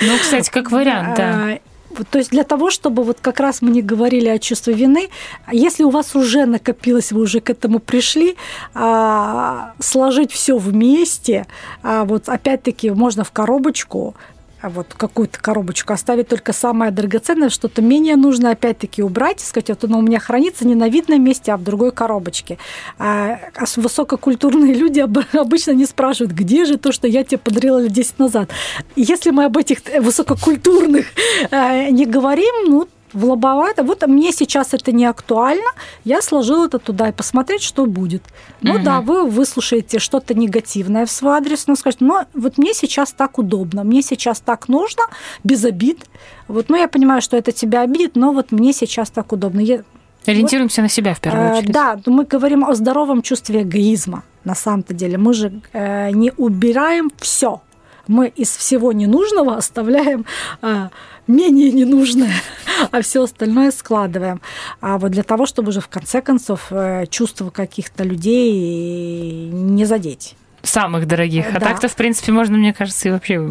Ну, 0.00 0.16
кстати, 0.20 0.50
как 0.50 0.70
вариант, 0.70 1.16
да. 1.16 1.50
Э, 1.52 1.58
то 2.10 2.18
есть 2.18 2.30
для 2.30 2.44
того, 2.44 2.70
чтобы 2.70 3.02
вот 3.02 3.18
как 3.20 3.40
раз 3.40 3.62
мы 3.62 3.70
не 3.70 3.82
говорили 3.82 4.28
о 4.28 4.38
чувстве 4.38 4.74
вины, 4.74 5.08
если 5.50 5.82
у 5.82 5.90
вас 5.90 6.14
уже 6.14 6.46
накопилось, 6.46 7.12
вы 7.12 7.22
уже 7.22 7.40
к 7.40 7.50
этому 7.50 7.80
пришли, 7.80 8.36
а, 8.74 9.72
сложить 9.80 10.32
все 10.32 10.56
вместе, 10.56 11.46
а, 11.82 12.04
вот 12.04 12.28
опять-таки 12.28 12.90
можно 12.90 13.24
в 13.24 13.32
коробочку 13.32 14.14
вот 14.68 14.94
какую-то 14.94 15.40
коробочку, 15.40 15.92
оставить 15.92 16.28
только 16.28 16.52
самое 16.52 16.90
драгоценное, 16.90 17.48
что-то 17.48 17.82
менее 17.82 18.16
нужно 18.16 18.50
опять-таки 18.50 19.02
убрать, 19.02 19.40
сказать, 19.40 19.68
вот 19.70 19.84
оно 19.84 19.98
у 19.98 20.02
меня 20.02 20.20
хранится 20.20 20.66
не 20.66 20.74
на 20.74 20.88
видном 20.88 21.22
месте, 21.22 21.52
а 21.52 21.56
в 21.56 21.62
другой 21.62 21.92
коробочке. 21.92 22.58
А, 22.98 23.38
а 23.56 23.64
высококультурные 23.76 24.74
люди 24.80 25.00
обычно 25.00 25.72
не 25.72 25.86
спрашивают, 25.86 26.32
где 26.32 26.64
же 26.64 26.76
то, 26.76 26.92
что 26.92 27.08
я 27.08 27.24
тебе 27.24 27.38
подарила 27.38 27.78
лет 27.78 27.92
10 27.92 28.18
назад. 28.18 28.50
Если 28.96 29.30
мы 29.30 29.44
об 29.44 29.56
этих 29.56 29.78
высококультурных 30.00 31.06
э, 31.50 31.90
не 31.90 32.06
говорим, 32.06 32.66
ну, 32.66 32.88
в 33.12 33.24
лобовато. 33.24 33.82
Вот 33.82 34.06
мне 34.06 34.32
сейчас 34.32 34.74
это 34.74 34.92
не 34.92 35.04
актуально, 35.04 35.70
я 36.04 36.22
сложила 36.22 36.66
это 36.66 36.78
туда 36.78 37.08
и 37.08 37.12
посмотреть, 37.12 37.62
что 37.62 37.86
будет. 37.86 38.22
Ну 38.62 38.74
угу. 38.74 38.82
да, 38.82 39.00
вы 39.00 39.26
выслушаете 39.26 39.98
что-то 39.98 40.34
негативное 40.34 41.06
в 41.06 41.10
свой 41.10 41.36
адрес, 41.36 41.66
но 41.66 41.76
скажете, 41.76 42.04
ну 42.04 42.20
вот 42.34 42.58
мне 42.58 42.74
сейчас 42.74 43.12
так 43.12 43.38
удобно, 43.38 43.84
мне 43.84 44.02
сейчас 44.02 44.40
так 44.40 44.68
нужно, 44.68 45.04
без 45.44 45.64
обид. 45.64 46.06
Вот, 46.48 46.68
ну 46.68 46.76
я 46.76 46.88
понимаю, 46.88 47.22
что 47.22 47.36
это 47.36 47.52
тебя 47.52 47.82
обидит, 47.82 48.16
но 48.16 48.32
вот 48.32 48.52
мне 48.52 48.72
сейчас 48.72 49.10
так 49.10 49.32
удобно. 49.32 49.60
Я, 49.60 49.82
Ориентируемся 50.26 50.82
вот, 50.82 50.86
на 50.86 50.88
себя 50.88 51.14
в 51.14 51.20
первую 51.20 51.46
э, 51.46 51.52
очередь. 51.58 51.72
Да, 51.72 51.98
мы 52.06 52.24
говорим 52.24 52.64
о 52.64 52.74
здоровом 52.74 53.22
чувстве 53.22 53.62
эгоизма 53.62 54.22
на 54.44 54.54
самом-то 54.54 54.94
деле. 54.94 55.18
Мы 55.18 55.32
же 55.32 55.60
э, 55.72 56.10
не 56.10 56.32
убираем 56.36 57.10
все. 57.18 57.60
Мы 58.10 58.26
из 58.26 58.56
всего 58.56 58.90
ненужного 58.92 59.56
оставляем 59.56 60.26
э, 60.62 60.88
менее 61.28 61.70
ненужное, 61.70 62.34
а 62.90 63.02
все 63.02 63.22
остальное 63.22 63.70
складываем. 63.70 64.40
А 64.80 64.98
вот 64.98 65.12
для 65.12 65.22
того, 65.22 65.46
чтобы 65.46 65.68
уже 65.68 65.80
в 65.80 65.86
конце 65.86 66.20
концов 66.20 66.72
э, 66.72 67.06
чувства 67.08 67.50
каких-то 67.50 68.02
людей 68.02 69.48
не 69.52 69.84
задеть. 69.84 70.34
Самых 70.62 71.06
дорогих. 71.06 71.46
А 71.50 71.60
да. 71.60 71.66
так-то, 71.66 71.86
в 71.86 71.94
принципе, 71.94 72.32
можно, 72.32 72.58
мне 72.58 72.74
кажется, 72.74 73.08
и 73.08 73.12
вообще 73.12 73.48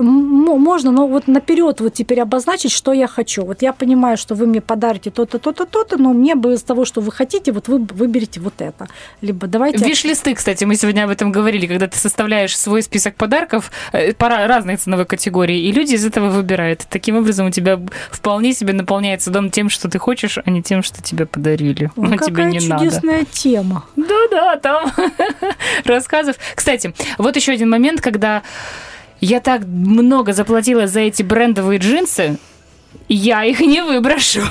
можно, 0.00 0.90
но 0.90 1.06
вот 1.06 1.28
наперед 1.28 1.80
вот 1.80 1.94
теперь 1.94 2.20
обозначить, 2.20 2.72
что 2.72 2.92
я 2.92 3.06
хочу. 3.06 3.44
Вот 3.44 3.62
я 3.62 3.72
понимаю, 3.72 4.16
что 4.16 4.34
вы 4.34 4.46
мне 4.46 4.60
подарите 4.60 5.10
то-то, 5.10 5.38
то-то, 5.38 5.66
то-то, 5.66 5.96
но 5.96 6.12
мне 6.12 6.34
бы 6.34 6.54
из 6.54 6.62
того, 6.62 6.84
что 6.84 7.00
вы 7.00 7.12
хотите, 7.12 7.52
вот 7.52 7.68
вы 7.68 7.78
выберете 7.78 8.40
вот 8.40 8.54
это. 8.60 8.88
Либо 9.20 9.46
давайте... 9.46 9.84
Виш-листы, 9.84 10.34
кстати, 10.34 10.64
мы 10.64 10.74
сегодня 10.76 11.04
об 11.04 11.10
этом 11.10 11.32
говорили, 11.32 11.66
когда 11.66 11.86
ты 11.86 11.98
составляешь 11.98 12.56
свой 12.56 12.82
список 12.82 13.16
подарков 13.16 13.70
э, 13.92 14.12
по 14.12 14.28
разной 14.28 14.76
ценовой 14.76 15.06
категории, 15.06 15.60
и 15.60 15.72
люди 15.72 15.94
из 15.94 16.04
этого 16.04 16.30
выбирают. 16.30 16.86
Таким 16.88 17.16
образом 17.16 17.46
у 17.46 17.50
тебя 17.50 17.80
вполне 18.10 18.52
себе 18.52 18.72
наполняется 18.72 19.30
дом 19.30 19.50
тем, 19.50 19.68
что 19.68 19.88
ты 19.88 19.98
хочешь, 19.98 20.38
а 20.44 20.50
не 20.50 20.62
тем, 20.62 20.82
что 20.82 21.02
тебе 21.02 21.26
подарили. 21.26 21.90
О, 21.96 22.06
тебе 22.06 22.18
какая 22.18 22.50
не 22.50 22.60
чудесная 22.60 23.18
надо. 23.18 23.26
тема. 23.32 23.84
Да-да, 23.96 24.56
там 24.56 24.92
рассказов. 25.84 26.36
Кстати, 26.54 26.94
вот 27.18 27.36
еще 27.36 27.52
один 27.52 27.70
момент, 27.70 28.00
когда 28.00 28.42
я 29.20 29.40
так 29.40 29.64
много 29.66 30.32
заплатила 30.32 30.86
за 30.86 31.00
эти 31.00 31.22
брендовые 31.22 31.78
джинсы, 31.78 32.38
я 33.08 33.44
их 33.44 33.60
не 33.60 33.82
выброшу. 33.82 34.42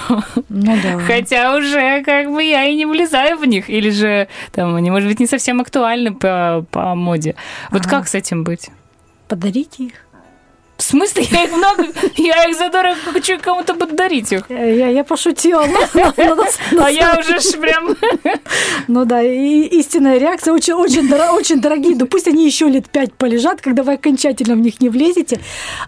Ну 0.50 0.78
да. 0.82 1.00
Хотя 1.00 1.56
уже 1.56 2.04
как 2.04 2.32
бы 2.32 2.44
я 2.44 2.66
и 2.66 2.76
не 2.76 2.86
влезаю 2.86 3.38
в 3.38 3.46
них. 3.46 3.70
Или 3.70 3.90
же 3.90 4.28
там 4.52 4.76
они, 4.76 4.92
может 4.92 5.08
быть, 5.10 5.20
не 5.20 5.28
совсем 5.28 5.62
актуальны 5.62 6.14
по, 6.14 6.66
по 6.72 6.96
моде. 6.96 7.36
Вот 7.72 7.82
ага. 7.82 7.90
как 7.90 8.08
с 8.08 8.16
этим 8.16 8.44
быть? 8.44 8.70
Подарите 9.28 9.84
их. 9.86 9.94
В 10.78 10.84
смысле? 10.84 11.26
Я 11.32 11.46
их 11.46 11.52
много, 11.52 11.88
я 12.18 12.44
их 12.46 12.56
задорого 12.56 12.96
хочу 13.12 13.40
кому-то 13.40 13.74
подарить 13.74 14.32
их. 14.32 14.44
Я, 14.50 14.90
я 14.90 15.04
пошутила. 15.04 15.66
А 16.80 16.92
я 16.92 17.18
уже 17.20 17.40
ж 17.40 17.58
прям... 17.60 17.96
Ну 18.88 19.06
да, 19.06 19.22
истинная 19.24 20.18
реакция 20.18 20.54
очень, 20.54 20.74
очень, 20.74 21.12
очень 21.12 21.60
дорогие. 21.60 21.96
Да 21.96 22.06
пусть 22.06 22.28
они 22.28 22.46
еще 22.46 22.68
лет 22.68 22.90
пять 22.90 23.14
полежат, 23.14 23.62
когда 23.62 23.84
вы 23.84 23.94
окончательно 23.94 24.56
в 24.56 24.60
них 24.60 24.80
не 24.80 24.90
влезете. 24.90 25.40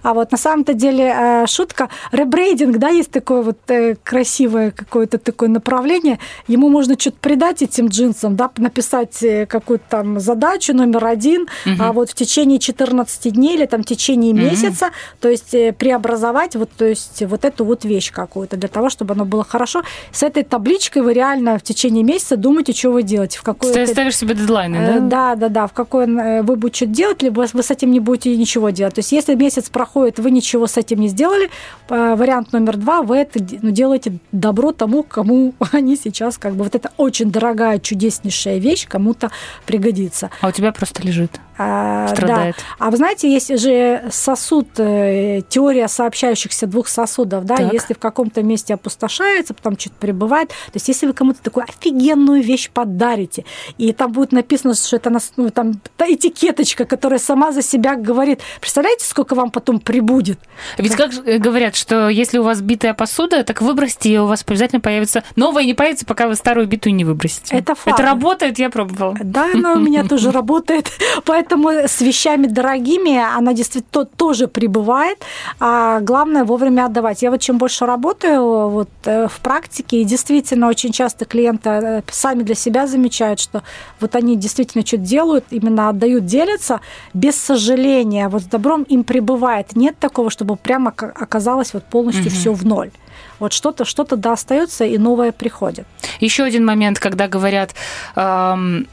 А 0.01 0.13
вот 0.13 0.31
на 0.31 0.37
самом-то 0.37 0.73
деле 0.73 1.13
э, 1.15 1.45
шутка. 1.47 1.89
Ребрейдинг, 2.11 2.77
да, 2.77 2.89
есть 2.89 3.11
такое 3.11 3.43
вот 3.43 3.59
э, 3.67 3.95
красивое 4.03 4.71
какое-то 4.71 5.19
такое 5.19 5.49
направление. 5.49 6.19
Ему 6.47 6.69
можно 6.69 6.99
что-то 6.99 7.17
придать 7.21 7.61
этим 7.61 7.87
джинсам, 7.87 8.35
да, 8.35 8.49
написать 8.57 9.21
э, 9.21 9.45
какую-то 9.45 9.85
там 9.89 10.19
задачу 10.19 10.73
номер 10.73 11.05
один, 11.05 11.47
а 11.79 11.93
вот 11.93 12.09
в 12.09 12.13
течение 12.15 12.59
14 12.59 13.33
дней 13.33 13.55
или 13.55 13.65
там 13.65 13.83
в 13.83 13.85
течение 13.85 14.33
месяца 14.33 14.78
меняться, 14.79 14.91
то 15.19 15.29
есть 15.29 15.53
э, 15.53 15.73
преобразовать 15.73 16.55
вот, 16.55 16.69
то 16.71 16.85
есть 16.85 17.23
вот 17.23 17.45
эту 17.45 17.65
вот 17.65 17.85
вещь 17.85 18.11
какую-то 18.11 18.57
для 18.57 18.69
того, 18.69 18.89
чтобы 18.89 19.13
оно 19.13 19.25
было 19.25 19.43
хорошо. 19.43 19.83
С 20.11 20.23
этой 20.23 20.43
табличкой 20.43 21.01
вы 21.01 21.13
реально 21.13 21.57
в 21.57 21.63
течение 21.63 22.03
месяца 22.03 22.37
думаете, 22.37 22.73
что 22.73 22.91
вы 22.91 23.03
делаете. 23.03 23.39
В 23.39 23.43
какой 23.43 23.73
Ты 23.73 23.87
ставишь 23.87 24.17
себе 24.17 24.33
дедлайны, 24.35 24.77
да? 24.77 24.95
Э, 24.95 24.99
да, 24.99 25.35
да, 25.35 25.49
да. 25.49 25.67
В 25.67 25.73
какой 25.73 26.05
э, 26.05 26.41
вы 26.41 26.55
будете 26.55 26.77
что-то 26.77 26.91
делать, 26.93 27.21
либо 27.21 27.45
вы 27.53 27.63
с 27.63 27.71
этим 27.71 27.91
не 27.91 27.99
будете 27.99 28.35
ничего 28.35 28.69
делать. 28.69 28.95
То 28.95 28.99
есть 28.99 29.11
если 29.11 29.35
месяц 29.35 29.69
проходит, 29.69 30.19
вы 30.19 30.31
ничего 30.31 30.67
с 30.67 30.77
этим 30.77 30.99
не 30.99 31.07
сделали, 31.07 31.49
вариант 31.89 32.53
номер 32.53 32.77
два, 32.77 33.01
вы 33.01 33.17
это 33.17 33.39
ну, 33.61 33.71
делаете 33.71 34.13
добро 34.31 34.71
тому, 34.71 35.03
кому 35.03 35.53
они 35.71 35.95
сейчас 35.95 36.37
как 36.37 36.53
бы 36.53 36.63
вот 36.63 36.75
это 36.75 36.91
очень 36.97 37.31
дорогая, 37.31 37.79
чудеснейшая 37.79 38.59
вещь 38.59 38.87
кому-то 38.87 39.31
пригодится. 39.65 40.29
А 40.41 40.47
у 40.47 40.51
тебя 40.51 40.71
просто 40.71 41.03
лежит. 41.03 41.39
А, 41.61 42.07
страдает. 42.07 42.55
Да. 42.57 42.85
А 42.87 42.89
вы 42.89 42.95
знаете, 42.95 43.29
есть 43.29 43.59
же 43.59 44.03
сосуд, 44.11 44.68
э, 44.77 45.41
теория 45.47 45.87
сообщающихся 45.87 46.67
двух 46.67 46.87
сосудов, 46.87 47.45
да, 47.45 47.57
так. 47.57 47.73
если 47.73 47.93
в 47.93 47.99
каком-то 47.99 48.43
месте 48.43 48.73
опустошается, 48.73 49.53
потом 49.53 49.77
что-то 49.77 49.95
прибывает, 49.99 50.49
то 50.49 50.75
есть 50.75 50.87
если 50.87 51.07
вы 51.07 51.13
кому-то 51.13 51.41
такую 51.41 51.65
офигенную 51.67 52.43
вещь 52.43 52.69
подарите, 52.69 53.45
и 53.77 53.93
там 53.93 54.11
будет 54.11 54.31
написано, 54.31 54.75
что 54.75 54.97
это 54.97 55.11
ну, 55.37 55.49
там 55.49 55.81
та 55.97 56.05
этикеточка, 56.07 56.85
которая 56.85 57.19
сама 57.19 57.51
за 57.51 57.61
себя 57.61 57.95
говорит, 57.95 58.41
представляете, 58.59 59.05
сколько 59.05 59.35
вам 59.35 59.51
потом 59.51 59.79
прибудет? 59.79 60.39
Ведь 60.77 60.95
как 60.95 61.11
э, 61.25 61.37
говорят, 61.37 61.75
что 61.75 62.09
если 62.09 62.37
у 62.37 62.43
вас 62.43 62.61
битая 62.61 62.93
посуда, 62.93 63.43
так 63.43 63.61
выбросьте 63.61 64.09
ее, 64.09 64.21
у 64.23 64.27
вас 64.27 64.43
обязательно 64.47 64.81
появится 64.81 65.23
новая, 65.35 65.63
не 65.63 65.73
появится, 65.73 66.05
пока 66.05 66.27
вы 66.27 66.35
старую 66.35 66.67
битую 66.67 66.95
не 66.95 67.05
выбросите. 67.05 67.55
Это 67.55 67.75
факт. 67.75 67.99
Это 67.99 68.03
работает, 68.07 68.59
я 68.59 68.69
пробовала. 68.69 69.15
Да, 69.23 69.49
она 69.53 69.73
у 69.73 69.79
меня 69.79 70.03
тоже 70.07 70.31
работает, 70.31 70.91
Поэтому 71.25 71.69
с 71.69 72.01
вещами 72.01 72.47
дорогими 72.47 73.17
она 73.17 73.53
действительно 73.53 74.05
тоже 74.05 74.47
прибывает. 74.59 75.17
А 75.59 76.01
главное 76.01 76.43
вовремя 76.43 76.85
отдавать. 76.85 77.21
Я 77.21 77.31
вот 77.31 77.39
чем 77.39 77.57
больше 77.57 77.85
работаю 77.85 78.69
вот, 78.69 78.89
э, 79.05 79.27
в 79.27 79.39
практике, 79.39 80.01
и 80.01 80.03
действительно 80.03 80.67
очень 80.67 80.91
часто 80.91 81.23
клиенты 81.23 81.69
э, 81.69 82.01
сами 82.11 82.43
для 82.43 82.55
себя 82.55 82.87
замечают, 82.87 83.39
что 83.39 83.63
вот 84.01 84.15
они 84.15 84.35
действительно 84.35 84.85
что-то 84.85 85.03
делают, 85.03 85.45
именно 85.51 85.87
отдают, 85.89 86.25
делятся 86.25 86.81
без 87.13 87.35
сожаления. 87.35 88.27
Вот 88.27 88.41
с 88.41 88.45
добром 88.45 88.83
им 88.83 89.03
прибывает. 89.03 89.75
Нет 89.75 89.97
такого, 89.97 90.29
чтобы 90.29 90.57
прямо 90.57 90.93
оказалось 90.97 91.73
вот 91.73 91.85
полностью 91.85 92.27
угу. 92.27 92.35
все 92.35 92.53
в 92.53 92.65
ноль 92.65 92.91
вот 93.39 93.53
что-то 93.53 93.85
что-то 93.85 94.17
да 94.17 94.33
остается 94.33 94.83
и 94.85 94.97
новое 94.97 95.31
приходит. 95.31 95.85
Еще 96.19 96.43
один 96.43 96.65
момент, 96.65 96.99
когда 96.99 97.27
говорят, 97.27 97.73
эм, 98.15 98.87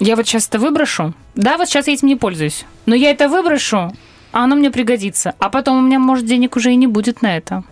я 0.00 0.16
вот 0.16 0.26
сейчас 0.26 0.48
это 0.48 0.58
выброшу. 0.58 1.14
Да, 1.34 1.56
вот 1.56 1.68
сейчас 1.68 1.86
я 1.86 1.94
этим 1.94 2.08
не 2.08 2.16
пользуюсь. 2.16 2.64
Но 2.86 2.94
я 2.94 3.10
это 3.10 3.28
выброшу, 3.28 3.92
а 4.32 4.44
оно 4.44 4.56
мне 4.56 4.70
пригодится. 4.70 5.34
А 5.38 5.48
потом 5.48 5.78
у 5.78 5.80
меня, 5.80 5.98
может, 5.98 6.26
денег 6.26 6.56
уже 6.56 6.72
и 6.72 6.76
не 6.76 6.86
будет 6.86 7.22
на 7.22 7.36
это. 7.36 7.64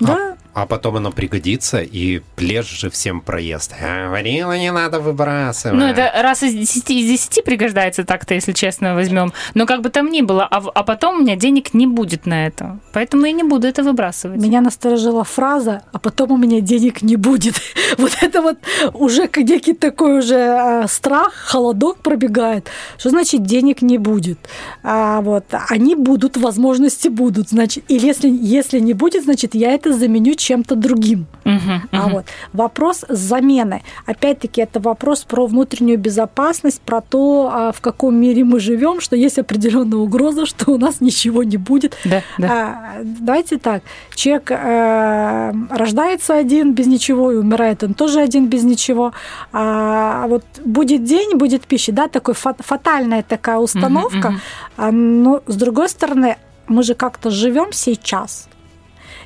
Да. 0.00 0.33
А 0.54 0.66
потом 0.66 0.96
оно 0.96 1.10
пригодится, 1.10 1.80
и 1.80 2.20
плешь 2.36 2.68
же 2.68 2.88
всем 2.88 3.20
проезд. 3.20 3.74
Говорила, 3.80 4.56
не 4.56 4.70
надо 4.70 5.00
выбрасывать. 5.00 5.76
Ну, 5.76 5.84
это 5.84 6.12
раз 6.22 6.44
из 6.44 6.54
десяти 6.54 7.00
из 7.00 7.08
десяти 7.08 7.42
пригождается 7.42 8.04
так-то, 8.04 8.34
если 8.34 8.52
честно 8.52 8.94
возьмем. 8.94 9.32
Но 9.54 9.66
как 9.66 9.82
бы 9.82 9.88
там 9.90 10.10
ни 10.10 10.22
было, 10.22 10.46
а, 10.48 10.62
а 10.74 10.84
потом 10.84 11.16
у 11.16 11.20
меня 11.22 11.34
денег 11.34 11.74
не 11.74 11.88
будет 11.88 12.24
на 12.26 12.46
это. 12.46 12.78
Поэтому 12.92 13.26
я 13.26 13.32
не 13.32 13.42
буду 13.42 13.66
это 13.66 13.82
выбрасывать. 13.82 14.40
Меня 14.40 14.60
насторожила 14.60 15.24
фраза, 15.24 15.82
а 15.92 15.98
потом 15.98 16.30
у 16.30 16.36
меня 16.36 16.60
денег 16.60 17.02
не 17.02 17.16
будет. 17.16 17.54
Вот 17.96 18.12
это 18.22 18.42
вот 18.42 18.58
уже 18.92 19.30
некий 19.36 19.72
такой 19.72 20.18
уже 20.18 20.36
а, 20.36 20.88
страх, 20.88 21.32
холодок 21.32 21.98
пробегает. 21.98 22.68
Что 22.98 23.10
значит 23.10 23.44
денег 23.44 23.82
не 23.82 23.98
будет? 23.98 24.38
А 24.82 25.20
вот 25.20 25.44
они 25.68 25.94
будут, 25.94 26.36
возможности 26.36 27.08
будут. 27.08 27.50
Значит, 27.50 27.84
или 27.88 28.04
если, 28.04 28.28
если 28.28 28.80
не 28.80 28.92
будет, 28.92 29.24
значит, 29.24 29.54
я 29.54 29.72
это 29.72 29.92
заменю 29.92 30.34
чем-то 30.44 30.76
другим. 30.76 31.26
Uh-huh. 31.44 31.80
А 31.90 32.08
вот 32.08 32.26
вопрос 32.52 33.04
замены. 33.08 33.82
Опять-таки, 34.06 34.60
это 34.60 34.78
вопрос 34.78 35.24
про 35.24 35.46
внутреннюю 35.46 35.98
безопасность, 35.98 36.80
про 36.82 37.00
то, 37.00 37.50
а, 37.52 37.72
в 37.72 37.80
каком 37.80 38.14
мире 38.16 38.44
мы 38.44 38.60
живем, 38.60 39.00
что 39.00 39.16
есть 39.16 39.38
определенная 39.38 39.98
угроза, 39.98 40.46
что 40.52 40.72
у 40.72 40.78
нас 40.78 41.00
ничего 41.00 41.42
не 41.42 41.56
будет. 41.56 41.96
Да, 42.04 42.22
да. 42.38 42.48
А, 42.50 43.02
давайте 43.02 43.58
так. 43.58 43.82
Человек 44.14 44.50
э, 44.50 45.52
рождается 45.70 46.36
один 46.36 46.74
без 46.74 46.86
ничего 46.86 47.32
и 47.32 47.36
умирает 47.36 47.82
он 47.82 47.94
тоже 47.94 48.20
один 48.20 48.48
без 48.48 48.62
ничего. 48.64 49.12
А 49.52 50.26
вот 50.26 50.44
будет 50.64 51.04
день, 51.04 51.36
будет 51.36 51.66
пища, 51.66 51.92
да, 51.92 52.08
такой 52.08 52.34
фатальная 52.34 53.22
такая 53.22 53.58
установка. 53.58 54.34
Uh-huh, 54.76 54.88
uh-huh. 54.88 54.90
Но 54.90 55.42
с 55.46 55.56
другой 55.56 55.88
стороны, 55.88 56.36
мы 56.66 56.82
же 56.82 56.94
как-то 56.94 57.30
живем 57.30 57.72
сейчас. 57.72 58.48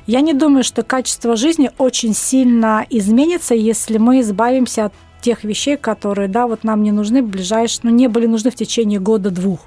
Я 0.09 0.21
не 0.21 0.33
думаю, 0.33 0.63
что 0.63 0.81
качество 0.81 1.35
жизни 1.35 1.69
очень 1.77 2.15
сильно 2.15 2.83
изменится, 2.89 3.53
если 3.53 3.99
мы 3.99 4.21
избавимся 4.21 4.85
от 4.85 4.93
тех 5.21 5.43
вещей, 5.43 5.77
которые, 5.77 6.27
да, 6.27 6.47
вот 6.47 6.63
нам 6.63 6.81
не 6.81 6.91
нужны 6.91 7.21
ближайшие, 7.21 7.81
ну, 7.83 7.91
не 7.91 8.07
были 8.07 8.25
нужны 8.25 8.49
в 8.49 8.55
течение 8.55 8.99
года-двух. 8.99 9.59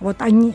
Вот 0.00 0.22
они 0.22 0.54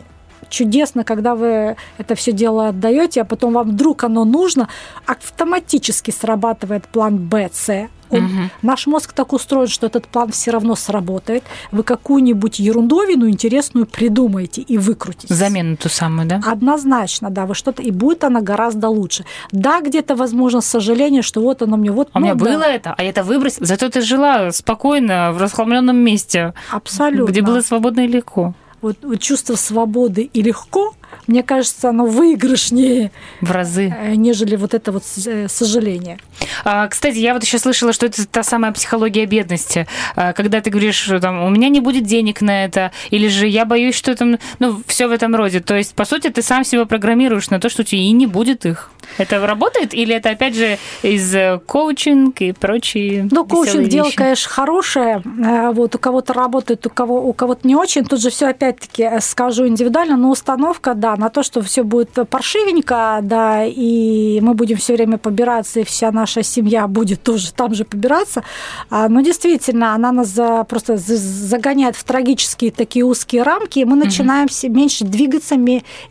чудесно, 0.54 1.04
когда 1.04 1.34
вы 1.34 1.76
это 1.98 2.14
все 2.14 2.32
дело 2.32 2.68
отдаете, 2.68 3.22
а 3.22 3.24
потом 3.24 3.54
вам 3.54 3.70
вдруг 3.70 4.04
оно 4.04 4.24
нужно, 4.24 4.68
автоматически 5.06 6.10
срабатывает 6.10 6.86
план 6.88 7.18
Б, 7.18 7.50
С, 7.52 7.88
он, 8.10 8.24
угу. 8.24 8.32
Наш 8.62 8.86
мозг 8.86 9.12
так 9.12 9.32
устроен, 9.32 9.68
что 9.68 9.86
этот 9.86 10.06
план 10.06 10.30
все 10.30 10.50
равно 10.50 10.74
сработает. 10.74 11.42
Вы 11.72 11.82
какую-нибудь 11.82 12.58
ерундовину 12.58 13.28
интересную 13.28 13.86
придумаете 13.86 14.62
и 14.62 14.78
выкрутите. 14.78 15.32
Замену 15.32 15.76
ту 15.76 15.88
самую, 15.88 16.28
да? 16.28 16.40
Однозначно, 16.44 17.30
да. 17.30 17.46
Вы 17.46 17.54
что-то 17.54 17.82
и 17.82 17.90
будет 17.90 18.24
она 18.24 18.40
гораздо 18.40 18.88
лучше. 18.88 19.24
Да, 19.52 19.80
где-то 19.80 20.16
возможно 20.16 20.60
сожаление, 20.60 21.22
что 21.22 21.40
вот 21.40 21.62
оно 21.62 21.76
мне 21.76 21.90
вот. 21.90 22.08
А 22.12 22.20
ну, 22.20 22.26
у 22.26 22.28
меня 22.28 22.34
да. 22.34 22.44
было 22.44 22.62
это, 22.62 22.94
а 22.96 23.02
я 23.02 23.10
это 23.10 23.22
выбросила. 23.22 23.66
Зато 23.66 23.88
ты 23.88 24.00
жила 24.00 24.52
спокойно 24.52 25.32
в 25.32 25.38
расхламленном 25.40 25.96
месте. 25.96 26.54
Абсолютно. 26.70 27.30
Где 27.30 27.42
было 27.42 27.60
свободно 27.62 28.00
и 28.00 28.06
легко. 28.06 28.54
Вот, 28.84 28.98
вот 29.00 29.18
чувство 29.18 29.54
свободы 29.54 30.28
и 30.30 30.42
легко 30.42 30.94
мне 31.26 31.42
кажется, 31.42 31.88
оно 31.88 32.06
выигрышнее 32.06 33.10
в 33.40 33.50
разы, 33.50 33.94
э, 33.96 34.14
нежели 34.14 34.56
вот 34.56 34.74
это 34.74 34.92
вот 34.92 35.04
э, 35.26 35.48
сожаление. 35.48 36.18
А, 36.64 36.86
кстати, 36.88 37.18
я 37.18 37.34
вот 37.34 37.42
еще 37.42 37.58
слышала, 37.58 37.92
что 37.92 38.06
это 38.06 38.26
та 38.26 38.42
самая 38.42 38.72
психология 38.72 39.26
бедности, 39.26 39.86
а, 40.16 40.32
когда 40.32 40.60
ты 40.60 40.70
говоришь, 40.70 40.96
что 40.96 41.20
там 41.20 41.42
у 41.42 41.48
меня 41.48 41.68
не 41.68 41.80
будет 41.80 42.04
денег 42.04 42.40
на 42.40 42.64
это, 42.64 42.92
или 43.10 43.28
же 43.28 43.46
я 43.46 43.64
боюсь, 43.64 43.94
что 43.94 44.14
там, 44.14 44.38
ну, 44.58 44.82
все 44.86 45.06
в 45.06 45.12
этом 45.12 45.34
роде. 45.34 45.60
То 45.60 45.76
есть, 45.76 45.94
по 45.94 46.04
сути, 46.04 46.28
ты 46.28 46.42
сам 46.42 46.64
себя 46.64 46.84
программируешь 46.84 47.50
на 47.50 47.60
то, 47.60 47.68
что 47.68 47.82
у 47.82 47.84
тебя 47.84 48.00
и 48.00 48.10
не 48.12 48.26
будет 48.26 48.66
их. 48.66 48.90
Это 49.18 49.44
работает 49.46 49.94
или 49.94 50.14
это 50.14 50.30
опять 50.30 50.54
же 50.54 50.78
из 51.02 51.34
э, 51.34 51.60
коучинг 51.66 52.40
и 52.40 52.52
прочие? 52.52 53.28
Ну, 53.30 53.44
коучинг 53.44 53.88
дело, 53.88 54.10
конечно, 54.14 54.50
хорошее. 54.50 55.22
Вот 55.24 55.94
у 55.94 55.98
кого-то 55.98 56.32
работает, 56.32 56.86
у 56.86 56.90
кого 56.90 57.28
у 57.28 57.32
кого-то 57.32 57.66
не 57.66 57.76
очень. 57.76 58.04
Тут 58.04 58.20
же 58.20 58.30
все 58.30 58.48
опять-таки 58.48 59.20
скажу 59.20 59.66
индивидуально, 59.66 60.16
но 60.16 60.30
установка 60.30 60.94
да, 61.04 61.16
на 61.16 61.28
то, 61.28 61.42
что 61.42 61.60
все 61.60 61.82
будет 61.82 62.12
паршивенько, 62.30 63.18
да, 63.22 63.62
и 63.62 64.40
мы 64.40 64.54
будем 64.54 64.78
все 64.78 64.94
время 64.94 65.18
побираться, 65.18 65.80
и 65.80 65.84
вся 65.84 66.10
наша 66.10 66.42
семья 66.42 66.86
будет 66.88 67.22
тоже 67.22 67.52
там 67.52 67.74
же 67.74 67.84
побираться. 67.84 68.42
А, 68.88 69.10
но 69.10 69.20
действительно, 69.20 69.94
она 69.94 70.12
нас 70.12 70.32
просто 70.66 70.96
загоняет 70.96 71.96
в 71.96 72.04
трагические 72.04 72.70
такие 72.70 73.04
узкие 73.04 73.42
рамки, 73.42 73.80
и 73.80 73.84
мы 73.84 73.96
начинаем 73.96 74.46
угу. 74.46 74.74
меньше 74.74 75.04
двигаться, 75.04 75.56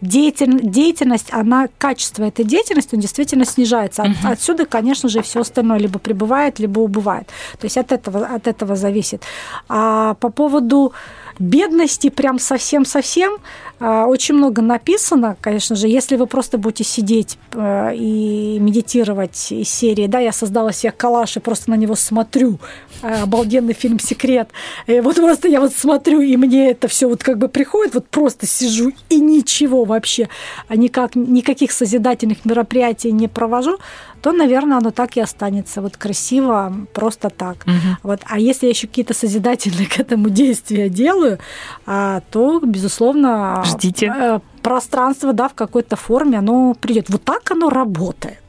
деятель, 0.01 0.59
деятельность, 0.61 1.29
она, 1.31 1.69
качество 1.79 2.25
этой 2.25 2.45
деятельности, 2.45 2.93
он 2.93 3.01
действительно 3.01 3.45
снижается. 3.45 4.03
Угу. 4.03 4.31
Отсюда, 4.31 4.67
конечно 4.67 5.09
же, 5.09 5.23
все 5.23 5.39
остальное 5.39 5.79
либо 5.79 5.97
прибывает, 5.97 6.59
либо 6.59 6.81
убывает. 6.81 7.27
То 7.59 7.65
есть 7.65 7.77
от 7.77 7.91
этого, 7.91 8.27
от 8.27 8.45
этого 8.47 8.75
зависит. 8.75 9.23
А 9.67 10.13
по 10.19 10.29
поводу 10.29 10.93
бедности 11.39 12.09
прям 12.09 12.37
совсем-совсем 12.37 13.37
очень 13.83 14.35
много 14.35 14.61
написано, 14.61 15.35
конечно 15.41 15.75
же, 15.75 15.89
если 15.89 16.15
вы 16.15 16.25
просто 16.25 16.57
будете 16.57 16.85
сидеть 16.85 17.37
э, 17.51 17.95
и 17.95 18.57
медитировать 18.59 19.51
из 19.51 19.67
серии, 19.67 20.07
да, 20.07 20.19
я 20.19 20.31
создала 20.31 20.71
себе 20.71 20.91
коллаж 20.91 21.35
и 21.35 21.41
просто 21.41 21.69
на 21.69 21.75
него 21.75 21.95
смотрю, 21.95 22.59
э, 23.01 23.23
обалденный 23.23 23.73
фильм 23.73 23.99
«Секрет», 23.99 24.49
и 24.87 25.01
вот 25.01 25.15
просто 25.15 25.49
я 25.49 25.59
вот 25.59 25.73
смотрю, 25.73 26.21
и 26.21 26.37
мне 26.37 26.71
это 26.71 26.87
все 26.87 27.09
вот 27.09 27.23
как 27.23 27.37
бы 27.37 27.49
приходит, 27.49 27.95
вот 27.95 28.07
просто 28.07 28.47
сижу 28.47 28.93
и 29.09 29.19
ничего 29.19 29.83
вообще, 29.83 30.29
а 30.69 30.77
никак, 30.77 31.15
никаких 31.15 31.73
созидательных 31.73 32.45
мероприятий 32.45 33.11
не 33.11 33.27
провожу, 33.27 33.79
то, 34.23 34.31
наверное, 34.31 34.77
оно 34.77 34.91
так 34.91 35.17
и 35.17 35.19
останется. 35.19 35.81
Вот 35.81 35.97
красиво, 35.97 36.73
просто 36.93 37.29
так. 37.29 37.57
Угу. 37.65 37.97
Вот. 38.03 38.21
А 38.23 38.39
если 38.39 38.67
я 38.67 38.69
еще 38.69 38.87
какие-то 38.87 39.13
созидательные 39.13 39.85
к 39.85 39.99
этому 39.99 40.29
действия 40.29 40.87
делаю, 40.87 41.39
а, 41.85 42.21
то, 42.31 42.61
безусловно, 42.63 43.61
Ждите. 43.73 44.13
Э, 44.15 44.39
пространство, 44.61 45.33
да, 45.33 45.47
в 45.47 45.53
какой-то 45.53 45.95
форме, 45.95 46.39
оно 46.39 46.73
придет. 46.73 47.09
Вот 47.09 47.23
так 47.23 47.51
оно 47.51 47.69
работает. 47.69 48.39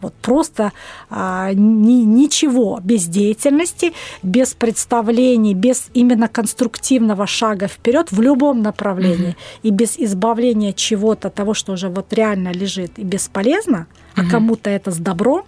Вот 0.00 0.14
просто 0.14 0.72
а, 1.10 1.52
ни, 1.52 2.04
ничего 2.04 2.80
без 2.82 3.06
деятельности, 3.06 3.92
без 4.22 4.54
представлений, 4.54 5.54
без 5.54 5.90
именно 5.92 6.28
конструктивного 6.28 7.26
шага 7.26 7.68
вперед 7.68 8.10
в 8.10 8.20
любом 8.20 8.62
направлении 8.62 9.30
угу. 9.30 9.36
и 9.62 9.70
без 9.70 9.98
избавления 9.98 10.72
чего-то 10.72 11.28
того, 11.28 11.54
что 11.54 11.72
уже 11.72 11.88
вот 11.88 12.12
реально 12.12 12.52
лежит 12.52 12.98
и 12.98 13.02
бесполезно, 13.02 13.86
угу. 14.16 14.26
а 14.26 14.30
кому-то 14.30 14.70
это 14.70 14.90
с 14.90 14.96
добром, 14.96 15.44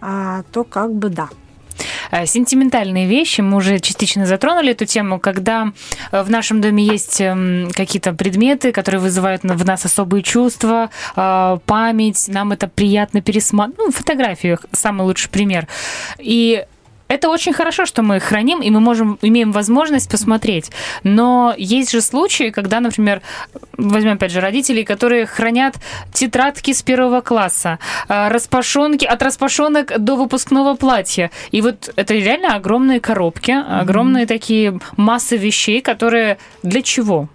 а, 0.00 0.44
то 0.52 0.64
как 0.64 0.94
бы 0.94 1.08
да. 1.08 1.28
Э, 2.10 2.26
сентиментальные 2.26 3.06
вещи, 3.06 3.40
мы 3.40 3.56
уже 3.56 3.78
частично 3.78 4.26
затронули 4.26 4.72
эту 4.72 4.86
тему, 4.86 5.18
когда 5.18 5.72
э, 6.12 6.22
в 6.22 6.30
нашем 6.30 6.60
доме 6.60 6.84
есть 6.84 7.20
эм, 7.20 7.70
какие-то 7.72 8.12
предметы, 8.12 8.72
которые 8.72 9.00
вызывают 9.00 9.42
в 9.42 9.64
нас 9.64 9.84
особые 9.84 10.22
чувства, 10.22 10.90
э, 11.16 11.58
память, 11.66 12.28
нам 12.28 12.52
это 12.52 12.68
приятно 12.68 13.20
пересматривать. 13.20 13.78
Ну, 13.78 13.90
фотографии 13.90 14.58
самый 14.72 15.02
лучший 15.02 15.30
пример. 15.30 15.66
И 16.18 16.64
это 17.10 17.28
очень 17.28 17.52
хорошо, 17.52 17.86
что 17.86 18.02
мы 18.02 18.16
их 18.16 18.22
храним, 18.22 18.62
и 18.62 18.70
мы 18.70 18.78
можем, 18.78 19.18
имеем 19.20 19.50
возможность 19.50 20.08
посмотреть. 20.08 20.70
Но 21.02 21.52
есть 21.58 21.90
же 21.90 22.00
случаи, 22.00 22.50
когда, 22.50 22.78
например, 22.78 23.20
возьмем 23.76 24.12
опять 24.12 24.30
же 24.30 24.40
родителей, 24.40 24.84
которые 24.84 25.26
хранят 25.26 25.74
тетрадки 26.12 26.72
с 26.72 26.82
первого 26.82 27.20
класса, 27.20 27.80
а, 28.08 28.28
распашонки, 28.28 29.04
от 29.04 29.22
распашонок 29.22 29.92
до 29.98 30.14
выпускного 30.14 30.76
платья. 30.76 31.32
И 31.50 31.60
вот 31.62 31.92
это 31.96 32.14
реально 32.14 32.54
огромные 32.54 33.00
коробки, 33.00 33.50
огромные 33.50 34.24
mm-hmm. 34.24 34.28
такие 34.28 34.80
массы 34.96 35.36
вещей, 35.36 35.80
которые 35.80 36.38
для 36.62 36.80
чего? 36.80 37.28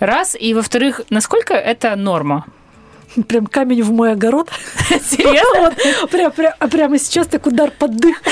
Раз, 0.00 0.36
и 0.40 0.54
во-вторых, 0.54 1.02
насколько 1.10 1.52
это 1.52 1.96
норма? 1.96 2.46
Прям 3.26 3.46
камень 3.46 3.82
в 3.82 3.92
мой 3.92 4.12
огород. 4.12 4.50
Серьезно? 4.88 5.74
Прям, 6.10 6.32
прямо 6.70 6.98
сейчас 6.98 7.26
так 7.26 7.46
удар 7.46 7.70
под 7.70 7.96
дых. 7.96 8.22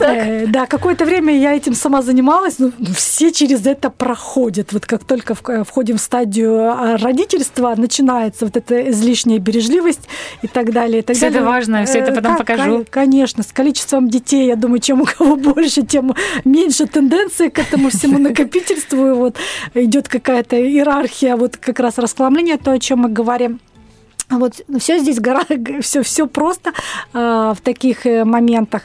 Э, 0.00 0.46
да, 0.46 0.66
какое-то 0.66 1.04
время 1.04 1.36
я 1.36 1.54
этим 1.54 1.74
сама 1.74 2.02
занималась, 2.02 2.58
но 2.58 2.70
все 2.94 3.32
через 3.32 3.66
это 3.66 3.90
проходят. 3.90 4.72
Вот 4.72 4.86
как 4.86 5.04
только 5.04 5.34
входим 5.34 5.96
в 5.96 6.00
стадию 6.00 6.70
а, 6.70 6.96
родительства, 6.96 7.74
начинается 7.76 8.44
вот 8.46 8.56
эта 8.56 8.90
излишняя 8.90 9.38
бережливость 9.38 10.08
и 10.42 10.48
так 10.48 10.72
далее. 10.72 11.04
Все 11.12 11.26
это 11.26 11.42
важно, 11.42 11.84
все 11.84 11.98
это 11.98 12.12
потом 12.12 12.36
как, 12.36 12.46
покажу. 12.46 12.84
Конечно, 12.88 13.42
с 13.42 13.52
количеством 13.52 14.08
детей, 14.08 14.46
я 14.46 14.56
думаю, 14.56 14.80
чем 14.80 15.02
у 15.02 15.04
кого 15.04 15.36
больше, 15.54 15.82
тем 15.82 16.14
меньше 16.44 16.86
тенденции 16.86 17.48
к 17.48 17.58
этому 17.58 17.90
всему 17.90 18.18
накопительству. 18.28 19.08
И 19.08 19.12
вот 19.12 19.36
идет 19.74 20.08
какая-то 20.08 20.56
иерархия, 20.56 21.36
вот 21.36 21.56
как 21.56 21.80
раз 21.80 21.98
расхламление, 21.98 22.56
то, 22.56 22.72
о 22.72 22.78
чем 22.78 23.00
мы 23.00 23.08
говорим. 23.08 23.60
Вот 24.30 24.60
все 24.78 24.98
здесь 24.98 25.18
гора, 25.18 25.42
все, 25.80 26.02
все 26.02 26.26
просто 26.26 26.70
э, 27.12 27.54
в 27.56 27.58
таких 27.62 28.06
э, 28.06 28.24
моментах. 28.24 28.82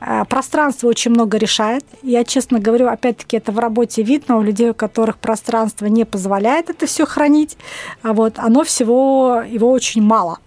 Э, 0.00 0.24
пространство 0.24 0.88
очень 0.88 1.10
много 1.10 1.36
решает. 1.36 1.84
Я 2.02 2.24
честно 2.24 2.58
говорю, 2.58 2.88
опять-таки, 2.88 3.36
это 3.36 3.52
в 3.52 3.58
работе 3.58 4.02
видно 4.02 4.38
у 4.38 4.42
людей, 4.42 4.70
у 4.70 4.74
которых 4.74 5.18
пространство 5.18 5.86
не 5.86 6.04
позволяет 6.04 6.70
это 6.70 6.86
все 6.86 7.04
хранить. 7.04 7.58
А 8.02 8.14
вот 8.14 8.38
оно 8.38 8.64
всего 8.64 9.42
его 9.46 9.70
очень 9.70 10.02
мало. 10.02 10.38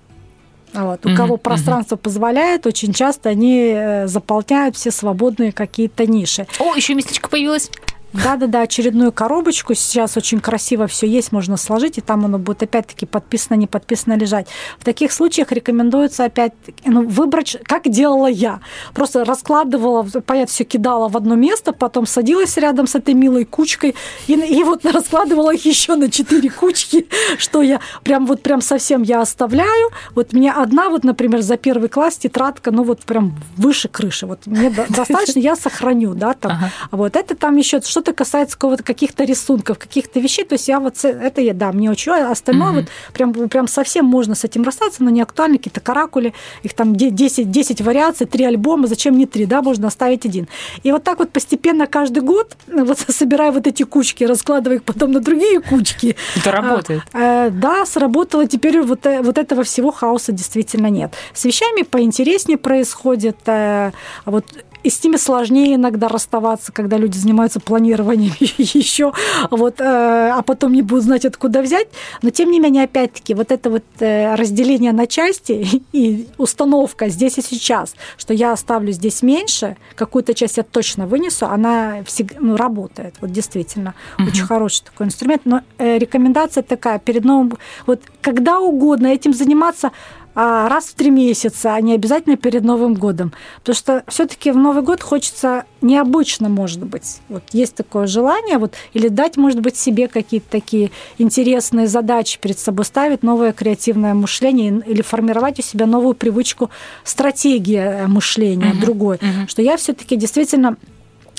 А 0.73 0.85
вот. 0.85 1.05
У 1.05 1.15
кого 1.15 1.37
пространство 1.37 1.95
позволяет, 1.95 2.67
очень 2.67 2.93
часто 2.93 3.29
они 3.29 3.73
э, 3.73 4.07
заполняют 4.07 4.75
все 4.75 4.91
свободные 4.91 5.51
какие-то 5.51 6.05
ниши. 6.05 6.47
О, 6.59 6.75
еще 6.75 6.93
местечко 6.93 7.29
появилось. 7.29 7.71
Да-да-да, 8.13 8.61
очередную 8.61 9.11
коробочку. 9.11 9.73
Сейчас 9.75 10.17
очень 10.17 10.39
красиво 10.39 10.87
все 10.87 11.07
есть, 11.07 11.31
можно 11.31 11.57
сложить, 11.57 11.97
и 11.97 12.01
там 12.01 12.25
оно 12.25 12.39
будет 12.39 12.63
опять-таки 12.63 13.05
подписано, 13.05 13.55
не 13.55 13.67
подписано 13.67 14.17
лежать. 14.17 14.47
В 14.79 14.83
таких 14.83 15.11
случаях 15.11 15.51
рекомендуется 15.51 16.25
опять 16.25 16.53
ну, 16.85 17.05
выбрать, 17.07 17.57
как 17.63 17.89
делала 17.89 18.27
я. 18.27 18.61
Просто 18.93 19.25
раскладывала, 19.25 20.03
понятно, 20.25 20.51
все 20.51 20.63
кидала 20.63 21.07
в 21.09 21.17
одно 21.17 21.35
место, 21.35 21.71
потом 21.71 22.05
садилась 22.05 22.57
рядом 22.57 22.87
с 22.87 22.95
этой 22.95 23.13
милой 23.13 23.45
кучкой 23.45 23.95
и, 24.27 24.33
и 24.33 24.63
вот 24.63 24.85
раскладывала 24.91 25.53
их 25.53 25.65
еще 25.65 25.95
на 25.95 26.09
четыре 26.09 26.49
кучки, 26.49 27.07
что 27.37 27.61
я 27.61 27.79
прям 28.03 28.25
вот 28.25 28.41
прям 28.41 28.61
совсем 28.61 29.03
я 29.03 29.21
оставляю. 29.21 29.89
Вот 30.15 30.33
мне 30.33 30.51
одна, 30.51 30.89
вот, 30.89 31.03
например, 31.03 31.41
за 31.41 31.57
первый 31.57 31.89
класс 31.89 32.17
тетрадка, 32.17 32.71
ну 32.71 32.83
вот 32.83 33.01
прям 33.01 33.35
выше 33.57 33.87
крыши. 33.87 34.25
Вот 34.25 34.47
мне 34.47 34.69
достаточно, 34.69 35.39
я 35.39 35.55
сохраню, 35.55 36.13
да, 36.15 36.33
там. 36.33 36.51
Ага. 36.51 36.71
Вот 36.91 37.15
это 37.15 37.35
там 37.35 37.55
еще 37.55 37.81
что 37.81 37.98
что-то 37.99 38.13
касается 38.13 38.57
каких-то 38.57 39.25
рисунков, 39.25 39.77
каких-то 39.77 40.21
вещей, 40.21 40.45
то 40.45 40.53
есть 40.53 40.69
я 40.69 40.79
вот 40.79 41.03
это 41.03 41.41
я, 41.41 41.53
да, 41.53 41.73
мне 41.73 41.91
очень, 41.91 42.13
а 42.13 42.31
остальное 42.31 42.69
угу. 42.69 42.75
вот 42.79 42.85
прям, 43.13 43.33
прям 43.49 43.67
совсем 43.67 44.05
можно 44.05 44.35
с 44.35 44.45
этим 44.45 44.63
расстаться, 44.63 45.03
но 45.03 45.09
не 45.09 45.21
актуально, 45.21 45.57
какие-то 45.57 45.81
каракули, 45.81 46.33
их 46.63 46.73
там 46.73 46.95
10, 46.95 47.51
10 47.51 47.81
вариаций, 47.81 48.25
три 48.25 48.45
альбома, 48.45 48.87
зачем 48.87 49.17
не 49.17 49.25
три, 49.25 49.45
да, 49.45 49.61
можно 49.61 49.87
оставить 49.87 50.25
один. 50.25 50.47
И 50.83 50.91
вот 50.93 51.03
так 51.03 51.19
вот 51.19 51.31
постепенно 51.31 51.87
каждый 51.87 52.23
год, 52.23 52.55
вот 52.67 52.99
собирая 53.09 53.51
вот 53.51 53.67
эти 53.67 53.83
кучки, 53.83 54.23
раскладывая 54.23 54.77
их 54.77 54.83
потом 54.83 55.11
на 55.11 55.19
другие 55.19 55.59
кучки. 55.59 56.15
Это 56.37 56.51
работает. 56.51 57.01
А, 57.11 57.47
а, 57.47 57.49
да, 57.49 57.85
сработало, 57.85 58.47
теперь 58.47 58.81
вот, 58.81 59.05
э, 59.05 59.21
вот 59.21 59.37
этого 59.37 59.63
всего 59.63 59.91
хаоса 59.91 60.31
действительно 60.31 60.87
нет. 60.87 61.13
С 61.33 61.43
вещами 61.43 61.83
поинтереснее 61.83 62.57
происходит, 62.57 63.37
а, 63.45 63.91
вот 64.25 64.45
и 64.83 64.89
с 64.89 65.03
ними 65.03 65.17
сложнее 65.17 65.75
иногда 65.75 66.07
расставаться, 66.07 66.71
когда 66.71 66.97
люди 66.97 67.17
занимаются 67.17 67.59
планированием 67.59 68.33
еще, 68.39 69.13
вот, 69.51 69.79
э, 69.79 69.83
а 69.83 70.41
потом 70.41 70.73
не 70.73 70.81
будут 70.81 71.03
знать, 71.03 71.25
откуда 71.25 71.61
взять. 71.61 71.87
Но, 72.21 72.29
тем 72.29 72.51
не 72.51 72.59
менее, 72.59 72.85
опять-таки, 72.85 73.33
вот 73.33 73.51
это 73.51 73.69
вот 73.69 73.83
э, 73.99 74.35
разделение 74.35 74.91
на 74.91 75.07
части 75.07 75.83
и 75.91 76.27
установка 76.37 77.09
здесь 77.09 77.37
и 77.37 77.41
сейчас, 77.41 77.95
что 78.17 78.33
я 78.33 78.53
оставлю 78.53 78.91
здесь 78.91 79.21
меньше, 79.21 79.77
какую-то 79.95 80.33
часть 80.33 80.57
я 80.57 80.63
точно 80.63 81.07
вынесу, 81.07 81.45
она 81.45 82.03
всегда, 82.05 82.35
ну, 82.39 82.55
работает. 82.55 83.15
Вот 83.21 83.31
действительно, 83.31 83.95
угу. 84.17 84.27
очень 84.27 84.45
хороший 84.45 84.85
такой 84.85 85.07
инструмент. 85.07 85.41
Но 85.45 85.61
э, 85.77 85.97
рекомендация 85.97 86.63
такая, 86.63 86.99
перед 86.99 87.25
новым... 87.25 87.57
Вот 87.85 88.01
когда 88.21 88.59
угодно 88.59 89.07
этим 89.07 89.33
заниматься, 89.33 89.91
раз 90.39 90.85
в 90.85 90.93
три 90.95 91.09
месяца, 91.09 91.73
а 91.73 91.81
не 91.81 91.93
обязательно 91.93 92.37
перед 92.37 92.63
Новым 92.63 92.93
годом. 92.93 93.33
Потому 93.59 93.75
что 93.75 94.03
все-таки 94.07 94.51
в 94.51 94.57
Новый 94.57 94.83
год 94.83 95.01
хочется 95.01 95.65
необычно, 95.81 96.49
может 96.49 96.83
быть. 96.83 97.19
Вот 97.29 97.43
есть 97.51 97.75
такое 97.75 98.07
желание, 98.07 98.57
вот, 98.57 98.73
или 98.93 99.07
дать, 99.09 99.37
может 99.37 99.59
быть, 99.59 99.75
себе 99.75 100.07
какие-то 100.07 100.49
такие 100.49 100.91
интересные 101.17 101.87
задачи 101.87 102.39
перед 102.39 102.57
собой 102.57 102.85
ставить, 102.85 103.23
новое 103.23 103.51
креативное 103.51 104.13
мышление, 104.13 104.81
или 104.85 105.01
формировать 105.01 105.59
у 105.59 105.61
себя 105.61 105.85
новую 105.85 106.13
привычку, 106.13 106.69
стратегия 107.03 108.05
мышления 108.07 108.71
uh-huh, 108.71 108.81
другой. 108.81 109.17
Uh-huh. 109.17 109.47
Что 109.47 109.61
я 109.61 109.77
все-таки 109.77 110.15
действительно 110.15 110.77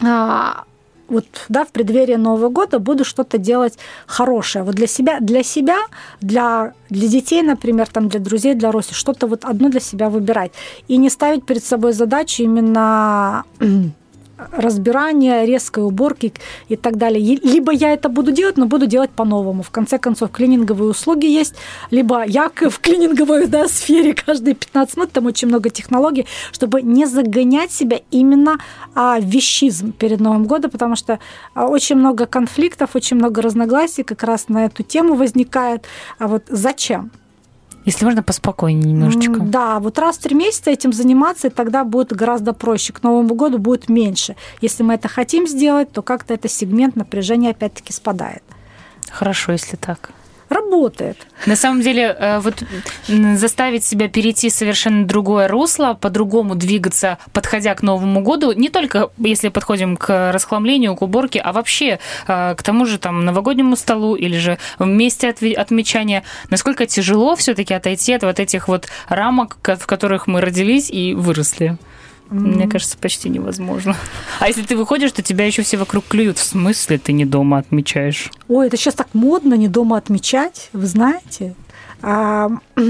а, 0.03 0.65
вот, 1.11 1.27
да, 1.49 1.65
в 1.65 1.69
преддверии 1.69 2.17
Нового 2.17 2.49
года 2.49 2.79
буду 2.79 3.05
что-то 3.05 3.39
делать 3.39 3.79
хорошее. 4.07 4.65
Вот 4.65 4.75
для 4.75 4.87
себя, 4.87 5.21
для 5.21 5.43
себя, 5.43 5.79
для, 6.21 6.73
для 6.89 7.09
детей, 7.09 7.43
например, 7.43 7.89
там, 7.89 8.09
для 8.09 8.21
друзей, 8.21 8.55
для 8.55 8.73
родственников, 8.73 8.99
что-то 8.99 9.27
вот 9.27 9.45
одно 9.45 9.69
для 9.69 9.81
себя 9.81 10.09
выбирать. 10.09 10.53
И 10.89 10.97
не 10.97 11.11
ставить 11.11 11.45
перед 11.45 11.65
собой 11.65 11.93
задачу 11.93 12.43
именно 12.43 13.45
разбирания, 14.53 15.45
резкой 15.45 15.85
уборки 15.85 16.33
и 16.69 16.77
так 16.77 16.97
далее. 16.97 17.39
Либо 17.43 17.73
я 17.73 17.93
это 17.93 18.09
буду 18.09 18.33
делать, 18.33 18.57
но 18.57 18.67
буду 18.67 18.87
делать 18.87 19.11
по-новому. 19.11 19.63
В 19.63 19.71
конце 19.71 19.99
концов, 19.99 20.31
клининговые 20.31 20.91
услуги 20.91 21.27
есть, 21.27 21.55
либо 21.91 22.25
я 22.25 22.51
в 22.51 22.79
клининговой 22.81 23.47
да, 23.47 23.69
сфере 23.69 24.15
каждые 24.15 24.55
15 24.55 24.97
минут, 24.97 25.13
там 25.13 25.27
очень 25.27 25.49
много 25.49 25.71
технологий, 25.71 26.27
чтобы 26.53 26.83
не 26.83 27.07
загонять 27.07 27.73
себя 27.73 28.01
именно 28.11 28.59
а, 28.95 29.19
вещизм 29.21 29.93
перед 29.93 30.21
Новым 30.21 30.45
годом, 30.45 30.71
потому 30.71 30.97
что 30.97 31.19
а, 31.55 31.67
очень 31.67 31.97
много 31.97 32.27
конфликтов, 32.27 32.91
очень 32.95 33.17
много 33.17 33.43
разногласий 33.43 34.03
как 34.03 34.23
раз 34.23 34.49
на 34.49 34.67
эту 34.67 34.83
тему 34.83 35.15
возникает. 35.15 35.85
А 36.19 36.29
вот 36.29 36.45
зачем? 36.49 37.11
Если 37.85 38.05
можно, 38.05 38.23
поспокойнее 38.23 38.93
немножечко. 38.93 39.41
Да, 39.41 39.81
вот 39.81 39.99
раз 39.99 40.19
в 40.19 40.23
три 40.23 40.35
месяца 40.35 40.71
этим 40.71 40.93
заниматься, 40.93 41.49
и 41.49 41.51
тогда 41.51 41.85
будет 41.85 42.13
гораздо 42.13 42.53
проще. 42.53 42.93
К 42.93 43.03
Новому 43.03 43.35
году 43.35 43.59
будет 43.59 43.89
меньше. 43.89 44.37
Если 44.61 44.83
мы 44.83 44.95
это 44.95 45.09
хотим 45.09 45.47
сделать, 45.47 45.91
то 45.91 46.03
как-то 46.03 46.35
этот 46.35 46.51
сегмент 46.51 46.95
напряжения 46.97 47.51
опять-таки 47.51 47.93
спадает. 47.93 48.43
Хорошо, 49.11 49.53
если 49.53 49.77
так 49.77 50.11
работает. 50.51 51.17
На 51.47 51.57
самом 51.57 51.81
деле, 51.81 52.15
э, 52.19 52.41
вот 52.41 52.63
заставить 53.09 53.85
себя 53.85 54.09
перейти 54.09 54.51
совершенно 54.51 55.07
другое 55.07 55.49
русло, 55.49 55.95
по-другому 55.95 56.57
двигаться, 56.57 57.19
подходя 57.33 57.75
к 57.75 57.83
Новому 57.83 58.21
году, 58.21 58.53
не 58.53 58.69
только 58.69 59.11
если 59.17 59.49
подходим 59.49 59.97
к 59.97 60.33
расхламлению, 60.33 60.97
к 60.97 61.03
уборке, 61.03 61.41
а 61.41 61.53
вообще 61.53 61.99
э, 62.27 62.55
к 62.57 62.63
тому 62.63 62.85
же 62.85 62.99
там 62.99 63.25
новогоднему 63.25 63.77
столу 63.77 64.17
или 64.17 64.39
же 64.39 64.59
в 64.79 64.87
месте 64.87 65.31
отмечания, 65.31 66.25
насколько 66.51 66.87
тяжело 66.87 67.37
все-таки 67.37 67.73
отойти 67.73 68.13
от 68.13 68.25
вот 68.25 68.41
этих 68.41 68.69
вот 68.69 68.89
рамок, 69.09 69.59
в 69.63 69.87
которых 69.87 70.27
мы 70.27 70.41
родились 70.41 70.91
и 70.91 71.15
выросли. 71.15 71.79
Мне 72.31 72.69
кажется, 72.69 72.97
почти 72.97 73.29
невозможно. 73.29 73.97
А 74.39 74.47
если 74.47 74.63
ты 74.63 74.77
выходишь, 74.77 75.13
то 75.13 75.23
тебя 75.23 75.47
еще 75.47 75.63
все 75.63 75.77
вокруг 75.77 76.05
клюют. 76.07 76.39
В 76.39 76.45
смысле 76.45 76.99
ты 76.99 77.13
не 77.13 77.25
дома 77.25 77.59
отмечаешь? 77.59 78.31
Ой, 78.49 78.69
это 78.69 78.77
сейчас 78.77 78.95
так 78.95 79.09
модно 79.15 79.55
не 79.55 79.69
дома 79.69 79.97
отмечать, 79.97 80.71
вы 80.73 80.87
знаете? 80.87 81.55
А, 82.03 82.49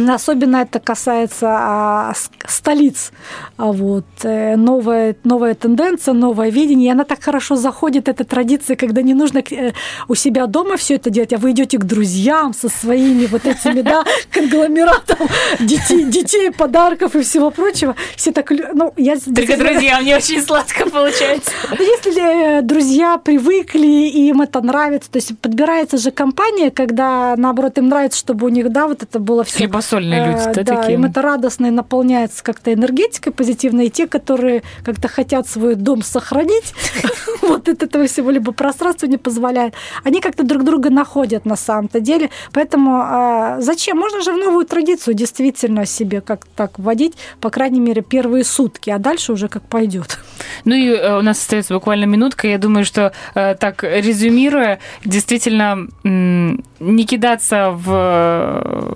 особенно 0.09 0.59
это 0.59 0.79
касается 0.79 1.49
а, 1.51 2.12
столиц. 2.46 3.12
А 3.57 3.73
вот, 3.73 4.05
э, 4.23 4.57
новая, 4.57 5.16
новая 5.25 5.55
тенденция, 5.55 6.14
новое 6.14 6.51
видение. 6.51 6.88
И 6.88 6.92
она 6.92 7.05
так 7.05 7.23
хорошо 7.23 7.57
заходит, 7.57 8.09
эта 8.09 8.25
традиция, 8.25 8.77
когда 8.77 9.03
не 9.03 9.14
нужно 9.14 9.38
э, 9.51 9.73
у 10.09 10.14
себя 10.14 10.46
дома 10.46 10.77
все 10.77 10.94
это 10.94 11.11
делать, 11.11 11.33
а 11.33 11.38
вы 11.38 11.51
идете 11.51 11.79
к 11.79 11.85
друзьям 11.85 12.55
со 12.55 12.68
своими 12.68 13.27
вот 13.27 13.46
этими, 13.46 13.81
да, 13.83 14.05
конгломератом 14.31 15.29
детей, 15.59 16.05
детей, 16.05 16.51
подарков 16.53 17.16
и 17.16 17.23
всего 17.23 17.51
прочего. 17.51 17.96
Все 18.16 18.33
так... 18.33 18.51
Ну, 18.51 18.92
я, 18.96 19.16
Только 19.18 19.57
друзья, 19.57 20.01
мне 20.01 20.16
очень 20.16 20.42
сладко 20.42 20.88
получается. 20.88 21.51
Если 21.79 22.59
э, 22.59 22.62
друзья 22.62 23.18
привыкли, 23.18 23.87
и 23.87 24.29
им 24.29 24.40
это 24.40 24.61
нравится, 24.61 25.11
то 25.11 25.18
есть 25.18 25.38
подбирается 25.38 25.99
же 25.99 26.12
компания, 26.12 26.70
когда, 26.70 27.35
наоборот, 27.37 27.79
им 27.79 27.88
нравится, 27.88 28.18
чтобы 28.18 28.46
у 28.46 28.49
них, 28.49 28.70
да, 28.70 28.87
вот 28.87 28.99
вот 29.00 29.08
это 29.08 29.18
было 29.18 29.44
все. 29.44 29.58
Хлебосольные 29.58 30.26
люди, 30.26 30.40
э, 30.40 30.54
да, 30.54 30.62
да 30.62 30.76
такие? 30.76 30.94
им 30.94 31.04
это 31.04 31.22
радостно 31.22 31.66
и 31.66 31.70
наполняется 31.70 32.42
как-то 32.44 32.72
энергетикой 32.72 33.32
позитивной. 33.32 33.86
И 33.86 33.90
те, 33.90 34.06
которые 34.06 34.62
как-то 34.84 35.08
хотят 35.08 35.48
свой 35.48 35.74
дом 35.74 36.02
сохранить, 36.02 36.74
вот 37.42 37.68
от 37.68 37.82
этого 37.82 38.06
всего 38.06 38.30
либо 38.30 38.52
пространство 38.52 39.06
не 39.06 39.16
позволяет, 39.16 39.74
они 40.04 40.20
как-то 40.20 40.44
друг 40.44 40.64
друга 40.64 40.90
находят 40.90 41.44
на 41.44 41.56
самом-то 41.56 42.00
деле. 42.00 42.30
Поэтому 42.52 43.02
э, 43.02 43.56
зачем? 43.60 43.98
Можно 43.98 44.22
же 44.22 44.32
в 44.32 44.36
новую 44.36 44.66
традицию 44.66 45.14
действительно 45.14 45.86
себе 45.86 46.20
как 46.20 46.46
так 46.56 46.78
вводить, 46.78 47.14
по 47.40 47.50
крайней 47.50 47.80
мере, 47.80 48.02
первые 48.02 48.44
сутки, 48.44 48.90
а 48.90 48.98
дальше 48.98 49.32
уже 49.32 49.48
как 49.48 49.62
пойдет. 49.62 50.18
Ну 50.64 50.74
и 50.74 50.88
э, 50.88 51.18
у 51.18 51.22
нас 51.22 51.38
остается 51.38 51.74
буквально 51.74 52.04
минутка. 52.04 52.48
Я 52.48 52.58
думаю, 52.58 52.84
что 52.84 53.12
э, 53.34 53.54
так 53.54 53.82
резюмируя, 53.82 54.78
действительно 55.04 55.88
не 56.02 57.04
кидаться 57.04 57.70
в 57.70 58.89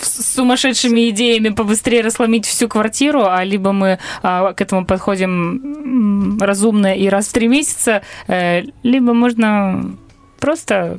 с 0.00 0.34
сумасшедшими 0.34 1.10
идеями 1.10 1.50
побыстрее 1.50 2.02
расломить 2.02 2.46
всю 2.46 2.68
квартиру, 2.68 3.24
а 3.26 3.44
либо 3.44 3.72
мы 3.72 3.98
а, 4.22 4.52
к 4.52 4.60
этому 4.60 4.86
подходим 4.86 6.38
разумно 6.40 6.94
и 6.94 7.08
раз 7.08 7.26
в 7.26 7.32
три 7.32 7.48
месяца, 7.48 8.02
э, 8.28 8.62
либо 8.82 9.12
можно 9.12 9.96
просто 10.38 10.98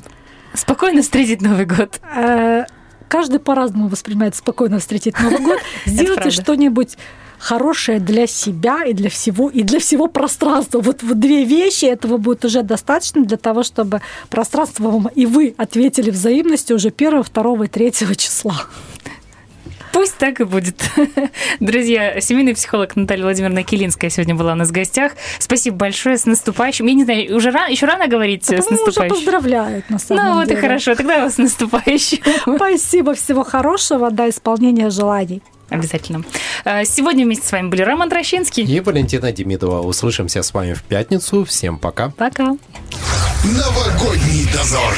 спокойно 0.53 1.01
встретить 1.01 1.41
Новый 1.41 1.65
год. 1.65 1.99
Э, 2.15 2.65
каждый 3.07 3.39
по-разному 3.39 3.87
воспринимает 3.87 4.35
спокойно 4.35 4.79
встретить 4.79 5.19
Новый 5.19 5.39
год. 5.43 5.59
Сделайте 5.85 6.31
что-нибудь 6.31 6.97
хорошее 7.43 7.99
для 7.99 8.25
себя 8.25 8.83
и 8.85 8.93
для 8.93 9.09
всего, 9.09 9.49
и 9.49 9.63
для 9.63 9.79
всего 9.79 10.07
пространства. 10.07 10.79
Вот, 10.79 11.03
вот 11.03 11.19
две 11.19 11.43
вещи 11.43 11.85
этого 11.85 12.17
будет 12.17 12.45
уже 12.45 12.63
достаточно 12.63 13.23
для 13.25 13.37
того, 13.37 13.63
чтобы 13.63 14.01
пространство 14.29 14.89
вам 14.89 15.09
и 15.13 15.25
вы 15.25 15.53
ответили 15.57 16.09
взаимностью 16.09 16.77
уже 16.77 16.89
1, 16.89 17.23
2 17.33 17.65
и 17.65 17.67
3 17.67 17.91
числа. 18.15 18.63
Пусть 19.91 20.17
так 20.17 20.39
и 20.39 20.45
будет. 20.45 20.89
Друзья, 21.59 22.19
семейный 22.19 22.55
психолог 22.55 22.95
Наталья 22.95 23.23
Владимировна 23.23 23.63
Килинская 23.63 24.09
сегодня 24.09 24.33
была 24.33 24.53
у 24.53 24.55
нас 24.55 24.69
в 24.69 24.71
гостях. 24.71 25.11
Спасибо 25.37 25.75
большое, 25.77 26.17
с 26.17 26.25
наступающим. 26.25 26.87
Я 26.87 26.93
не 26.93 27.03
знаю, 27.03 27.35
уже 27.35 27.51
рано, 27.51 27.69
еще 27.69 27.85
рано 27.85 28.07
говорить 28.07 28.47
да, 28.49 28.61
с 28.61 28.69
наступающим? 28.69 29.15
уже 29.15 29.25
поздравляют, 29.25 29.89
на 29.89 29.99
самом 29.99 30.25
Ну 30.25 30.33
вот 30.35 30.47
деле. 30.47 30.57
и 30.57 30.61
хорошо, 30.61 30.95
тогда 30.95 31.19
вас 31.19 31.35
с 31.35 31.37
наступающим. 31.37 32.19
Спасибо, 32.55 33.13
всего 33.13 33.43
хорошего, 33.43 34.09
до 34.09 34.29
исполнения 34.29 34.89
желаний. 34.89 35.43
Обязательно. 35.73 36.23
Э, 36.65 36.85
сегодня 36.85 37.25
вместе 37.25 37.47
с 37.47 37.51
вами 37.51 37.69
были 37.69 37.81
Роман 37.81 38.09
Трощинский 38.09 38.63
и 38.63 38.79
Валентина 38.79 39.31
Демидова. 39.31 39.81
Услышимся 39.81 40.43
с 40.43 40.53
вами 40.53 40.73
в 40.73 40.83
пятницу. 40.83 41.43
Всем 41.45 41.79
пока. 41.79 42.09
Пока. 42.09 42.55
Новогодний 43.43 44.47
дозор. 44.53 44.93